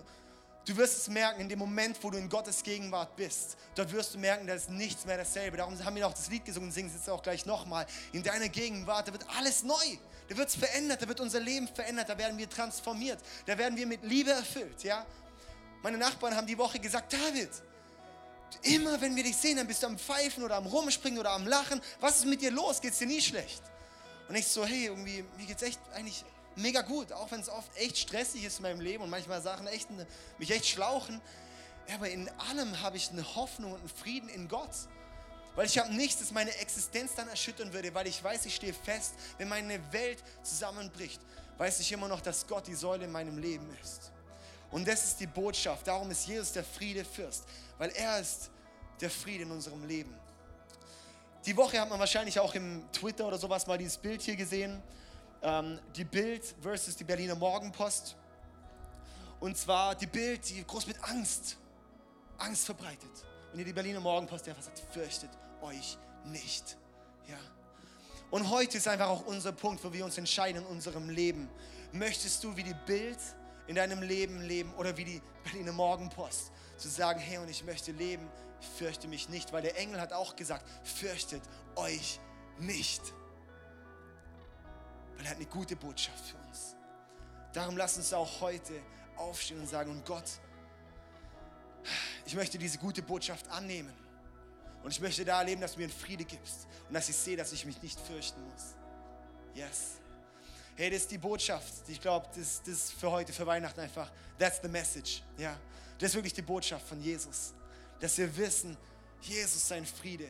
Du 0.67 0.77
wirst 0.77 0.99
es 0.99 1.09
merken, 1.09 1.41
in 1.41 1.49
dem 1.49 1.59
Moment, 1.59 1.97
wo 2.03 2.11
du 2.11 2.19
in 2.19 2.29
Gottes 2.29 2.63
Gegenwart 2.63 3.17
bist, 3.17 3.57
dort 3.75 3.91
wirst 3.93 4.15
du 4.15 4.19
merken, 4.19 4.47
da 4.47 4.55
ist 4.55 4.69
nichts 4.69 5.07
mehr 5.07 5.17
dasselbe. 5.17 5.57
Darum 5.57 5.83
haben 5.83 5.97
wir 5.97 6.07
auch 6.07 6.13
das 6.13 6.29
Lied 6.29 6.45
gesungen 6.45 6.71
singen 6.71 6.91
es 6.91 6.95
jetzt 6.95 7.09
auch 7.09 7.23
gleich 7.23 7.47
nochmal. 7.47 7.87
In 8.13 8.23
deiner 8.23 8.49
Gegenwart, 8.49 9.09
da 9.09 9.13
wird 9.13 9.25
alles 9.37 9.63
neu. 9.63 9.75
Da 10.29 10.37
wird 10.37 10.49
es 10.49 10.55
verändert, 10.55 11.03
da 11.03 11.09
wird 11.09 11.19
unser 11.19 11.41
Leben 11.41 11.67
verändert, 11.67 12.09
da 12.09 12.17
werden 12.17 12.39
wir 12.39 12.49
transformiert, 12.49 13.19
da 13.47 13.59
werden 13.59 13.77
wir 13.77 13.85
mit 13.85 14.05
Liebe 14.05 14.31
erfüllt. 14.31 14.85
Ja? 14.85 15.05
Meine 15.83 15.99
Nachbarn 15.99 16.37
haben 16.37 16.47
die 16.47 16.57
Woche 16.57 16.79
gesagt, 16.79 17.13
David, 17.13 17.51
immer 18.63 19.01
wenn 19.01 19.17
wir 19.17 19.25
dich 19.25 19.37
sehen, 19.37 19.57
dann 19.57 19.67
bist 19.67 19.83
du 19.83 19.89
am 19.89 19.99
Pfeifen 19.99 20.45
oder 20.45 20.57
am 20.57 20.67
Rumspringen 20.67 21.19
oder 21.19 21.31
am 21.31 21.49
Lachen. 21.49 21.81
Was 21.99 22.19
ist 22.19 22.27
mit 22.27 22.43
dir 22.43 22.53
los? 22.53 22.81
Geht 22.81 22.93
es 22.93 22.99
dir 22.99 23.07
nie 23.07 23.21
schlecht? 23.21 23.63
Und 24.31 24.37
ich 24.37 24.47
so, 24.47 24.65
hey, 24.65 24.85
irgendwie, 24.85 25.25
mir 25.37 25.45
geht 25.45 25.57
es 25.57 25.63
echt 25.65 25.81
eigentlich 25.93 26.25
mega 26.55 26.83
gut, 26.83 27.11
auch 27.11 27.29
wenn 27.33 27.41
es 27.41 27.49
oft 27.49 27.77
echt 27.77 27.99
stressig 27.99 28.45
ist 28.45 28.59
in 28.59 28.63
meinem 28.63 28.81
Leben 28.81 29.03
und 29.03 29.11
manchmal 29.11 29.43
Sachen 29.43 29.67
echt, 29.67 29.89
mich 30.39 30.53
echt 30.53 30.67
schlauchen. 30.67 31.21
Aber 31.93 32.09
in 32.09 32.29
allem 32.39 32.81
habe 32.81 32.97
ich 32.97 33.11
eine 33.11 33.35
Hoffnung 33.35 33.73
und 33.73 33.81
einen 33.81 33.89
Frieden 33.89 34.29
in 34.29 34.47
Gott. 34.47 34.71
Weil 35.57 35.67
ich 35.67 35.77
habe 35.79 35.93
nichts, 35.93 36.21
das 36.21 36.31
meine 36.31 36.55
Existenz 36.59 37.17
dann 37.17 37.27
erschüttern 37.27 37.73
würde, 37.73 37.93
weil 37.93 38.07
ich 38.07 38.23
weiß, 38.23 38.47
ich 38.47 38.55
stehe 38.55 38.73
fest, 38.73 39.15
wenn 39.39 39.49
meine 39.49 39.81
Welt 39.93 40.23
zusammenbricht, 40.45 41.21
weiß 41.59 41.81
ich 41.81 41.91
immer 41.91 42.07
noch, 42.07 42.21
dass 42.21 42.47
Gott 42.47 42.69
die 42.69 42.77
Säule 42.77 43.07
in 43.07 43.11
meinem 43.11 43.37
Leben 43.37 43.69
ist. 43.83 44.13
Und 44.71 44.87
das 44.87 45.07
ist 45.07 45.19
die 45.19 45.27
Botschaft. 45.27 45.89
Darum 45.89 46.09
ist 46.13 46.29
Jesus 46.29 46.53
der 46.53 46.63
Friedefürst, 46.63 47.43
weil 47.79 47.91
er 47.91 48.21
ist 48.21 48.49
der 49.01 49.11
Friede 49.11 49.43
in 49.43 49.51
unserem 49.51 49.85
Leben. 49.89 50.15
Die 51.47 51.57
Woche 51.57 51.81
hat 51.81 51.89
man 51.89 51.99
wahrscheinlich 51.99 52.39
auch 52.39 52.55
im 52.55 52.85
Twitter 52.93 53.27
oder 53.27 53.39
sowas 53.39 53.67
mal 53.67 53.79
dieses 53.79 53.97
Bild 53.97 54.21
hier 54.21 54.37
gesehen 54.37 54.83
ähm, 55.43 55.79
die 55.97 56.05
Bild 56.05 56.55
versus 56.61 56.97
die 56.97 57.05
Berliner 57.05 57.35
Morgenpost. 57.35 58.17
Und 59.41 59.57
zwar 59.57 59.95
die 59.95 60.07
Bild, 60.07 60.49
die 60.51 60.65
groß 60.65 60.87
mit 60.87 61.03
Angst, 61.03 61.57
Angst 62.39 62.67
verbreitet. 62.67 63.11
Und 63.51 63.57
hier 63.57 63.65
die 63.65 63.73
Berliner 63.73 64.01
Morgenpost, 64.01 64.47
der 64.47 64.55
einfach 64.55 64.65
sagt, 64.65 64.83
fürchtet 64.93 65.31
euch 65.63 65.97
nicht. 66.27 66.77
Ja. 67.27 67.39
Und 68.31 68.49
heute 68.51 68.79
ist 68.79 68.87
einfach 68.87 69.09
auch 69.09 69.27
unser 69.27 69.53
Punkt, 69.53 69.83
wo 69.83 69.93
wir 69.93 70.05
uns 70.05 70.19
entscheiden 70.19 70.63
in 70.63 70.67
unserem 70.67 71.09
Leben. 71.09 71.49
Möchtest 71.93 72.45
du 72.45 72.55
wie 72.57 72.63
die 72.63 72.77
Bild 72.87 73.19
in 73.67 73.77
deinem 73.77 74.03
Leben 74.03 74.41
leben 74.43 74.73
oder 74.75 74.97
wie 74.97 75.05
die 75.05 75.23
Berliner 75.45 75.73
Morgenpost? 75.73 76.53
Zu 76.77 76.89
sagen, 76.89 77.19
hey, 77.19 77.39
und 77.39 77.49
ich 77.49 77.65
möchte 77.65 77.93
leben, 77.93 78.29
fürchte 78.79 79.09
mich 79.09 79.29
nicht, 79.29 79.53
weil 79.53 79.63
der 79.63 79.77
Engel 79.79 80.01
hat 80.01 80.13
auch 80.13 80.37
gesagt, 80.37 80.65
fürchtet 80.85 81.43
euch 81.77 82.21
nicht 82.59 83.03
weil 85.21 85.27
er 85.27 85.33
hat 85.33 85.37
eine 85.37 85.47
gute 85.47 85.77
Botschaft 85.77 86.25
für 86.31 86.37
uns. 86.49 86.75
Darum 87.53 87.77
lass 87.77 87.99
uns 87.99 88.11
auch 88.15 88.41
heute 88.41 88.73
aufstehen 89.17 89.61
und 89.61 89.69
sagen, 89.69 89.91
und 89.91 90.07
Gott, 90.07 90.25
ich 92.25 92.35
möchte 92.35 92.57
diese 92.57 92.79
gute 92.79 93.03
Botschaft 93.03 93.47
annehmen. 93.49 93.93
Und 94.83 94.93
ich 94.93 95.01
möchte 95.01 95.23
da 95.27 95.41
erleben, 95.41 95.61
dass 95.61 95.75
du 95.75 95.81
mir 95.81 95.85
einen 95.85 95.93
Friede 95.93 96.25
gibst 96.25 96.67
und 96.89 96.95
dass 96.95 97.07
ich 97.11 97.17
sehe, 97.17 97.37
dass 97.37 97.53
ich 97.53 97.67
mich 97.67 97.83
nicht 97.83 98.01
fürchten 98.01 98.43
muss. 98.45 98.77
Yes. 99.55 99.99
Hey, 100.75 100.89
das 100.89 101.03
ist 101.03 101.11
die 101.11 101.19
Botschaft. 101.19 101.71
Ich 101.89 102.01
glaube, 102.01 102.27
das, 102.35 102.63
das 102.63 102.69
ist 102.69 102.93
für 102.95 103.11
heute, 103.11 103.31
für 103.31 103.47
Weihnachten 103.47 103.81
einfach, 103.81 104.11
that's 104.39 104.59
the 104.63 104.69
message. 104.69 105.23
Ja, 105.37 105.55
das 105.99 106.13
ist 106.13 106.15
wirklich 106.15 106.33
die 106.33 106.41
Botschaft 106.41 106.89
von 106.89 106.99
Jesus. 107.03 107.53
Dass 108.01 108.19
wir 108.19 108.35
wissen, 108.37 108.77
Jesus, 109.21 109.69
sein 109.69 109.85
Friede 109.87 110.29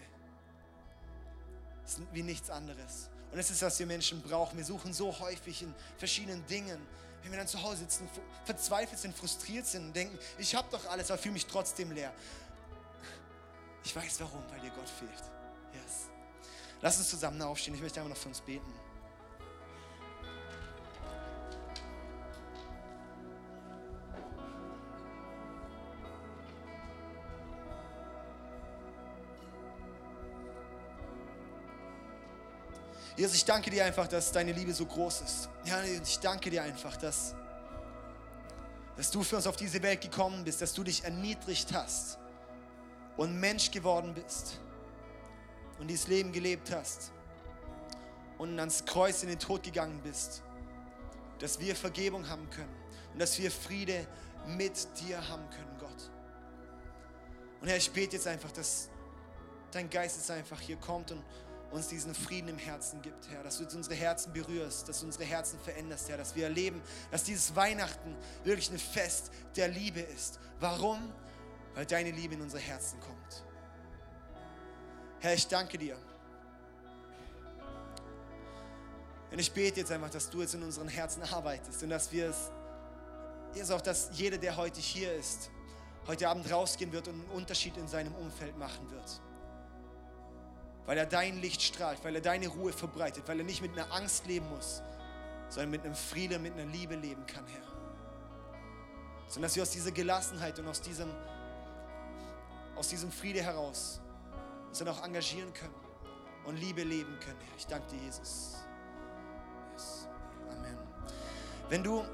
ist 1.87 2.01
wie 2.13 2.23
nichts 2.23 2.51
anderes. 2.51 3.09
Und 3.31 3.39
das 3.39 3.51
ist, 3.51 3.63
was 3.63 3.79
wir 3.79 3.87
Menschen 3.87 4.21
brauchen. 4.23 4.57
Wir 4.57 4.65
suchen 4.65 4.93
so 4.93 5.17
häufig 5.21 5.63
in 5.63 5.73
verschiedenen 5.97 6.45
Dingen, 6.47 6.81
wenn 7.23 7.31
wir 7.31 7.39
dann 7.39 7.49
zu 7.49 7.63
Hause 7.63 7.79
sitzen, 7.79 8.09
verzweifelt 8.45 8.99
sind, 8.99 9.17
frustriert 9.17 9.67
sind 9.67 9.87
und 9.87 9.97
denken, 9.97 10.19
ich 10.39 10.55
habe 10.55 10.69
doch 10.71 10.85
alles, 10.89 11.11
aber 11.11 11.21
fühle 11.21 11.35
mich 11.35 11.47
trotzdem 11.47 11.93
leer. 11.93 12.13
Ich 13.85 13.95
weiß 13.95 14.21
warum, 14.21 14.43
weil 14.51 14.61
dir 14.61 14.71
Gott 14.71 14.89
fehlt. 14.89 15.11
Yes. 15.73 16.09
Lass 16.81 16.99
uns 16.99 17.11
zusammen 17.11 17.41
aufstehen. 17.43 17.75
Ich 17.75 17.81
möchte 17.81 18.01
einfach 18.01 18.15
noch 18.15 18.21
für 18.21 18.29
uns 18.29 18.41
beten. 18.41 18.73
Jesus, 33.21 33.37
ich 33.37 33.45
danke 33.45 33.69
dir 33.69 33.85
einfach, 33.85 34.09
dass 34.09 34.33
deine 34.33 34.51
Liebe 34.51 34.73
so 34.73 34.87
groß 34.87 35.21
ist. 35.21 35.51
Ja, 35.67 35.83
ich 35.83 36.19
danke 36.21 36.49
dir 36.49 36.63
einfach, 36.63 36.97
dass, 36.97 37.35
dass 38.97 39.11
du 39.11 39.23
für 39.23 39.37
uns 39.37 39.47
auf 39.47 39.57
diese 39.57 39.83
Welt 39.83 40.01
gekommen 40.01 40.43
bist, 40.43 40.63
dass 40.63 40.73
du 40.73 40.83
dich 40.83 41.05
erniedrigt 41.05 41.71
hast 41.75 42.17
und 43.19 43.39
Mensch 43.39 43.71
geworden 43.71 44.15
bist 44.15 44.59
und 45.79 45.89
dieses 45.89 46.07
Leben 46.07 46.33
gelebt 46.33 46.73
hast 46.75 47.13
und 48.39 48.59
ans 48.59 48.87
Kreuz 48.87 49.23
in 49.23 49.29
den 49.29 49.39
Tod 49.39 49.65
gegangen 49.65 50.01
bist, 50.03 50.43
dass 51.41 51.61
wir 51.61 51.77
Vergebung 51.77 52.27
haben 52.27 52.49
können 52.49 52.75
und 53.13 53.19
dass 53.19 53.39
wir 53.39 53.51
Friede 53.51 54.07
mit 54.47 54.89
dir 54.99 55.29
haben 55.29 55.45
können, 55.51 55.77
Gott. 55.79 56.11
Und 57.61 57.69
Herr, 57.69 57.77
ich 57.77 57.91
bete 57.91 58.17
jetzt 58.17 58.27
einfach, 58.27 58.51
dass 58.53 58.89
dein 59.73 59.91
Geist 59.91 60.17
jetzt 60.17 60.31
einfach 60.31 60.59
hier 60.59 60.77
kommt 60.77 61.11
und 61.13 61.23
uns 61.71 61.89
diesen 61.89 62.15
Frieden 62.15 62.49
im 62.49 62.59
Herzen 62.59 63.01
gibt, 63.01 63.29
Herr, 63.31 63.43
dass 63.43 63.59
du 63.59 63.65
unsere 63.77 63.95
Herzen 63.95 64.33
berührst, 64.33 64.89
dass 64.89 65.01
du 65.01 65.07
unsere 65.07 65.25
Herzen 65.25 65.59
veränderst, 65.61 66.09
Herr, 66.09 66.17
dass 66.17 66.35
wir 66.35 66.45
erleben, 66.45 66.83
dass 67.11 67.25
dieses 67.25 67.55
Weihnachten 67.55 68.17
wirklich 68.45 68.71
ein 68.71 68.79
Fest 68.79 69.31
der 69.57 69.69
Liebe 69.69 70.01
ist. 70.01 70.41
Warum? 70.59 71.13
Weil 71.75 71.87
deine 71.87 72.11
Liebe 72.11 72.35
in 72.35 72.43
unsere 72.43 72.61
Herzen 72.61 72.99
kommt. 73.01 73.45
Herr, 75.21 75.35
ich 75.35 75.47
danke 75.47 75.79
dir. 75.79 75.97
Und 79.31 79.39
ich 79.39 79.53
bete 79.53 79.81
jetzt 79.81 79.93
einfach, 79.93 80.11
dass 80.11 80.29
du 80.29 80.41
jetzt 80.41 80.55
in 80.55 80.63
unseren 80.63 80.89
Herzen 80.89 81.23
arbeitest 81.23 81.83
und 81.85 81.91
dass 81.91 82.11
wir 82.11 82.31
es, 82.31 82.51
ist 83.55 83.71
auch, 83.71 83.81
dass 83.81 84.11
jeder, 84.13 84.39
der 84.39 84.57
heute 84.57 84.81
hier 84.81 85.13
ist, 85.15 85.51
heute 86.09 86.29
Abend 86.29 86.51
rausgehen 86.51 86.93
wird 86.93 87.07
und 87.07 87.15
einen 87.15 87.31
Unterschied 87.31 87.77
in 87.77 87.87
seinem 87.87 88.15
Umfeld 88.15 88.59
machen 88.59 88.91
wird 88.91 89.21
weil 90.87 90.99
er 90.99 91.07
dein 91.07 91.41
Licht 91.41 91.63
strahlt, 91.63 92.03
weil 92.05 92.15
er 92.15 92.21
deine 92.21 92.49
Ruhe 92.49 92.73
verbreitet, 92.73 93.25
weil 93.27 93.39
er 93.39 93.45
nicht 93.45 93.63
mit 93.63 93.73
einer 93.73 93.93
Angst 93.93 94.27
leben 94.27 94.49
muss, 94.49 94.83
sondern 95.49 95.71
mit 95.71 95.85
einem 95.85 95.95
Frieden, 95.95 96.43
mit 96.43 96.55
einer 96.55 96.67
Liebe 96.67 96.95
leben 96.95 97.25
kann, 97.27 97.47
Herr. 97.47 97.63
Sondern 99.29 99.49
dass 99.49 99.57
wir 99.57 99.63
aus 99.63 99.71
dieser 99.71 99.93
Gelassenheit 99.93 100.59
und 100.59 100.67
aus 100.67 100.81
diesem, 100.81 101.09
aus 102.77 102.89
diesem 102.89 103.13
Friede 103.13 103.43
heraus 103.43 104.01
uns 104.69 104.79
dann 104.79 104.89
auch 104.89 105.05
engagieren 105.05 105.53
können 105.53 105.75
und 106.45 106.57
Liebe 106.57 106.83
leben 106.83 107.19
können, 107.21 107.39
Herr. 107.39 107.57
Ich 107.57 107.67
danke 107.67 107.89
dir, 107.89 108.03
Jesus. 108.03 108.57
Yes. 109.73 110.09
Amen. 110.51 110.79
Wenn 111.69 111.85
du, 111.85 112.05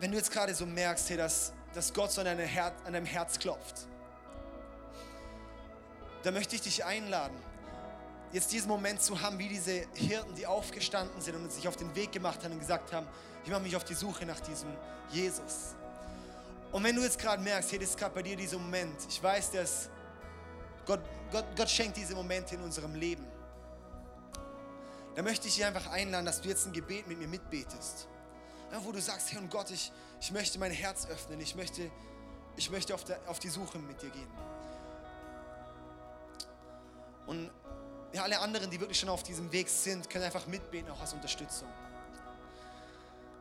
wenn 0.00 0.10
du 0.10 0.16
jetzt 0.16 0.30
gerade 0.30 0.54
so 0.54 0.66
merkst, 0.66 1.08
hey, 1.10 1.16
dass, 1.16 1.52
dass 1.72 1.92
Gott 1.92 2.12
so 2.12 2.20
an, 2.20 2.38
Her 2.38 2.74
an 2.84 2.92
deinem 2.92 3.06
Herz 3.06 3.38
klopft, 3.38 3.86
da 6.26 6.32
möchte 6.32 6.56
ich 6.56 6.62
dich 6.62 6.84
einladen, 6.84 7.36
jetzt 8.32 8.50
diesen 8.50 8.66
Moment 8.66 9.00
zu 9.00 9.20
haben, 9.22 9.38
wie 9.38 9.46
diese 9.46 9.86
Hirten, 9.94 10.34
die 10.34 10.44
aufgestanden 10.44 11.20
sind 11.20 11.36
und 11.36 11.52
sich 11.52 11.68
auf 11.68 11.76
den 11.76 11.94
Weg 11.94 12.10
gemacht 12.10 12.42
haben 12.42 12.50
und 12.50 12.58
gesagt 12.58 12.92
haben, 12.92 13.06
ich 13.44 13.50
mache 13.52 13.60
mich 13.60 13.76
auf 13.76 13.84
die 13.84 13.94
Suche 13.94 14.26
nach 14.26 14.40
diesem 14.40 14.68
Jesus. 15.10 15.76
Und 16.72 16.82
wenn 16.82 16.96
du 16.96 17.02
jetzt 17.02 17.20
gerade 17.20 17.40
merkst, 17.40 17.70
hey, 17.70 17.78
das 17.78 17.90
ist 17.90 17.96
gerade 17.96 18.12
bei 18.12 18.22
dir 18.24 18.34
dieser 18.34 18.58
Moment, 18.58 18.96
ich 19.08 19.22
weiß, 19.22 19.52
dass 19.52 19.88
Gott, 20.84 20.98
Gott, 21.30 21.44
Gott 21.56 21.70
schenkt 21.70 21.96
diese 21.96 22.16
Momente 22.16 22.56
in 22.56 22.62
unserem 22.62 22.96
Leben. 22.96 23.24
Da 25.14 25.22
möchte 25.22 25.46
ich 25.46 25.54
dich 25.54 25.64
einfach 25.64 25.86
einladen, 25.92 26.26
dass 26.26 26.40
du 26.40 26.48
jetzt 26.48 26.66
ein 26.66 26.72
Gebet 26.72 27.06
mit 27.06 27.20
mir 27.20 27.28
mitbetest. 27.28 28.08
Ja, 28.72 28.84
wo 28.84 28.90
du 28.90 29.00
sagst, 29.00 29.30
hey 29.30 29.38
und 29.38 29.48
Gott, 29.48 29.70
ich, 29.70 29.92
ich 30.20 30.32
möchte 30.32 30.58
mein 30.58 30.72
Herz 30.72 31.06
öffnen, 31.06 31.40
ich 31.40 31.54
möchte, 31.54 31.88
ich 32.56 32.68
möchte 32.68 32.96
auf, 32.96 33.04
der, 33.04 33.20
auf 33.28 33.38
die 33.38 33.48
Suche 33.48 33.78
mit 33.78 34.02
dir 34.02 34.10
gehen. 34.10 34.55
Und 37.26 37.50
alle 38.18 38.38
anderen, 38.40 38.70
die 38.70 38.80
wirklich 38.80 38.98
schon 38.98 39.08
auf 39.08 39.22
diesem 39.22 39.50
Weg 39.52 39.68
sind, 39.68 40.08
können 40.08 40.24
einfach 40.24 40.46
mitbeten, 40.46 40.90
auch 40.90 41.00
als 41.00 41.12
Unterstützung. 41.12 41.68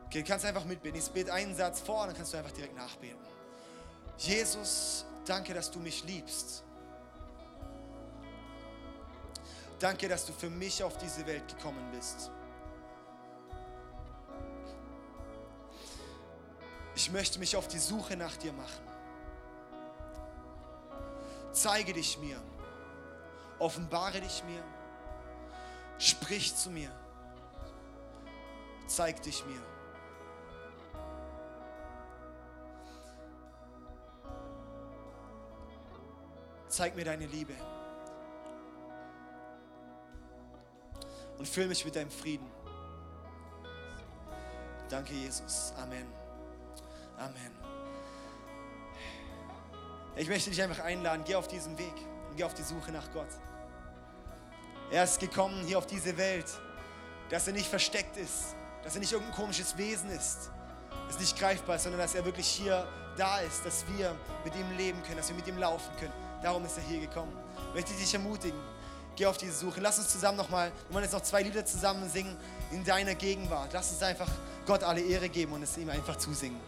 Okay, 0.05 0.21
du 0.21 0.27
kannst 0.27 0.45
einfach 0.45 0.65
mitbeten. 0.65 0.99
Ich 0.99 1.09
bete 1.09 1.33
einen 1.33 1.55
Satz 1.55 1.81
vor, 1.81 2.05
dann 2.05 2.15
kannst 2.15 2.33
du 2.33 2.37
einfach 2.37 2.51
direkt 2.51 2.75
nachbeten. 2.75 3.19
Jesus, 4.17 5.05
danke, 5.25 5.53
dass 5.53 5.71
du 5.71 5.79
mich 5.79 6.03
liebst. 6.03 6.63
Danke, 9.79 10.07
dass 10.07 10.25
du 10.25 10.33
für 10.33 10.49
mich 10.49 10.83
auf 10.83 10.97
diese 10.97 11.25
Welt 11.25 11.47
gekommen 11.47 11.91
bist. 11.91 12.31
Ich 16.95 17.11
möchte 17.11 17.39
mich 17.39 17.57
auf 17.57 17.67
die 17.67 17.79
Suche 17.79 18.15
nach 18.15 18.37
dir 18.37 18.53
machen. 18.53 18.87
Zeige 21.51 21.91
dich 21.91 22.17
mir. 22.19 22.41
Offenbare 23.59 24.19
dich 24.19 24.43
mir. 24.43 24.63
Sprich 25.97 26.55
zu 26.55 26.69
mir. 26.69 26.91
Zeig 28.87 29.21
dich 29.21 29.45
mir. 29.45 29.61
Zeig 36.67 36.95
mir 36.95 37.05
deine 37.05 37.25
Liebe. 37.25 37.53
Und 41.37 41.47
füll 41.47 41.67
mich 41.67 41.85
mit 41.85 41.95
deinem 41.95 42.11
Frieden. 42.11 42.49
Danke, 44.89 45.13
Jesus. 45.13 45.73
Amen. 45.77 46.07
Amen. 47.17 47.51
Ich 50.17 50.27
möchte 50.27 50.49
dich 50.49 50.61
einfach 50.61 50.83
einladen, 50.83 51.23
geh 51.25 51.35
auf 51.35 51.47
diesen 51.47 51.77
Weg 51.77 51.93
und 52.35 52.39
geh 52.39 52.43
auf 52.43 52.53
die 52.53 52.63
Suche 52.63 52.91
nach 52.91 53.09
Gott. 53.13 53.29
Er 54.91 55.05
ist 55.05 55.21
gekommen 55.21 55.63
hier 55.65 55.77
auf 55.77 55.87
diese 55.87 56.17
Welt, 56.17 56.45
dass 57.29 57.47
er 57.47 57.53
nicht 57.53 57.67
versteckt 57.67 58.17
ist, 58.17 58.55
dass 58.83 58.93
er 58.93 58.99
nicht 58.99 59.13
irgendein 59.13 59.33
komisches 59.33 59.77
Wesen 59.77 60.09
ist, 60.09 60.51
ist 61.09 61.19
nicht 61.21 61.39
greifbar, 61.39 61.79
sondern 61.79 62.01
dass 62.01 62.13
er 62.13 62.25
wirklich 62.25 62.45
hier 62.45 62.85
da 63.15 63.39
ist, 63.39 63.65
dass 63.65 63.85
wir 63.87 64.13
mit 64.43 64.53
ihm 64.53 64.77
leben 64.77 65.01
können, 65.03 65.15
dass 65.15 65.29
wir 65.29 65.35
mit 65.35 65.47
ihm 65.47 65.57
laufen 65.57 65.89
können. 65.97 66.11
Darum 66.43 66.65
ist 66.65 66.75
er 66.77 66.83
hier 66.83 66.99
gekommen. 66.99 67.31
Ich 67.69 67.75
möchte 67.75 67.93
dich 67.93 68.13
ermutigen, 68.13 68.59
geh 69.15 69.25
auf 69.27 69.37
diese 69.37 69.53
Suche. 69.53 69.79
Lass 69.79 69.97
uns 69.97 70.09
zusammen 70.09 70.37
nochmal, 70.37 70.73
wir 70.89 70.93
wollen 70.93 71.05
jetzt 71.05 71.13
noch 71.13 71.23
zwei 71.23 71.41
Lieder 71.41 71.65
zusammen 71.65 72.09
singen 72.09 72.35
in 72.71 72.83
deiner 72.83 73.15
Gegenwart. 73.15 73.71
Lass 73.71 73.91
uns 73.91 74.03
einfach 74.03 74.29
Gott 74.65 74.83
alle 74.83 74.99
Ehre 74.99 75.29
geben 75.29 75.53
und 75.53 75.63
es 75.63 75.77
ihm 75.77 75.89
einfach 75.89 76.17
zusingen. 76.17 76.59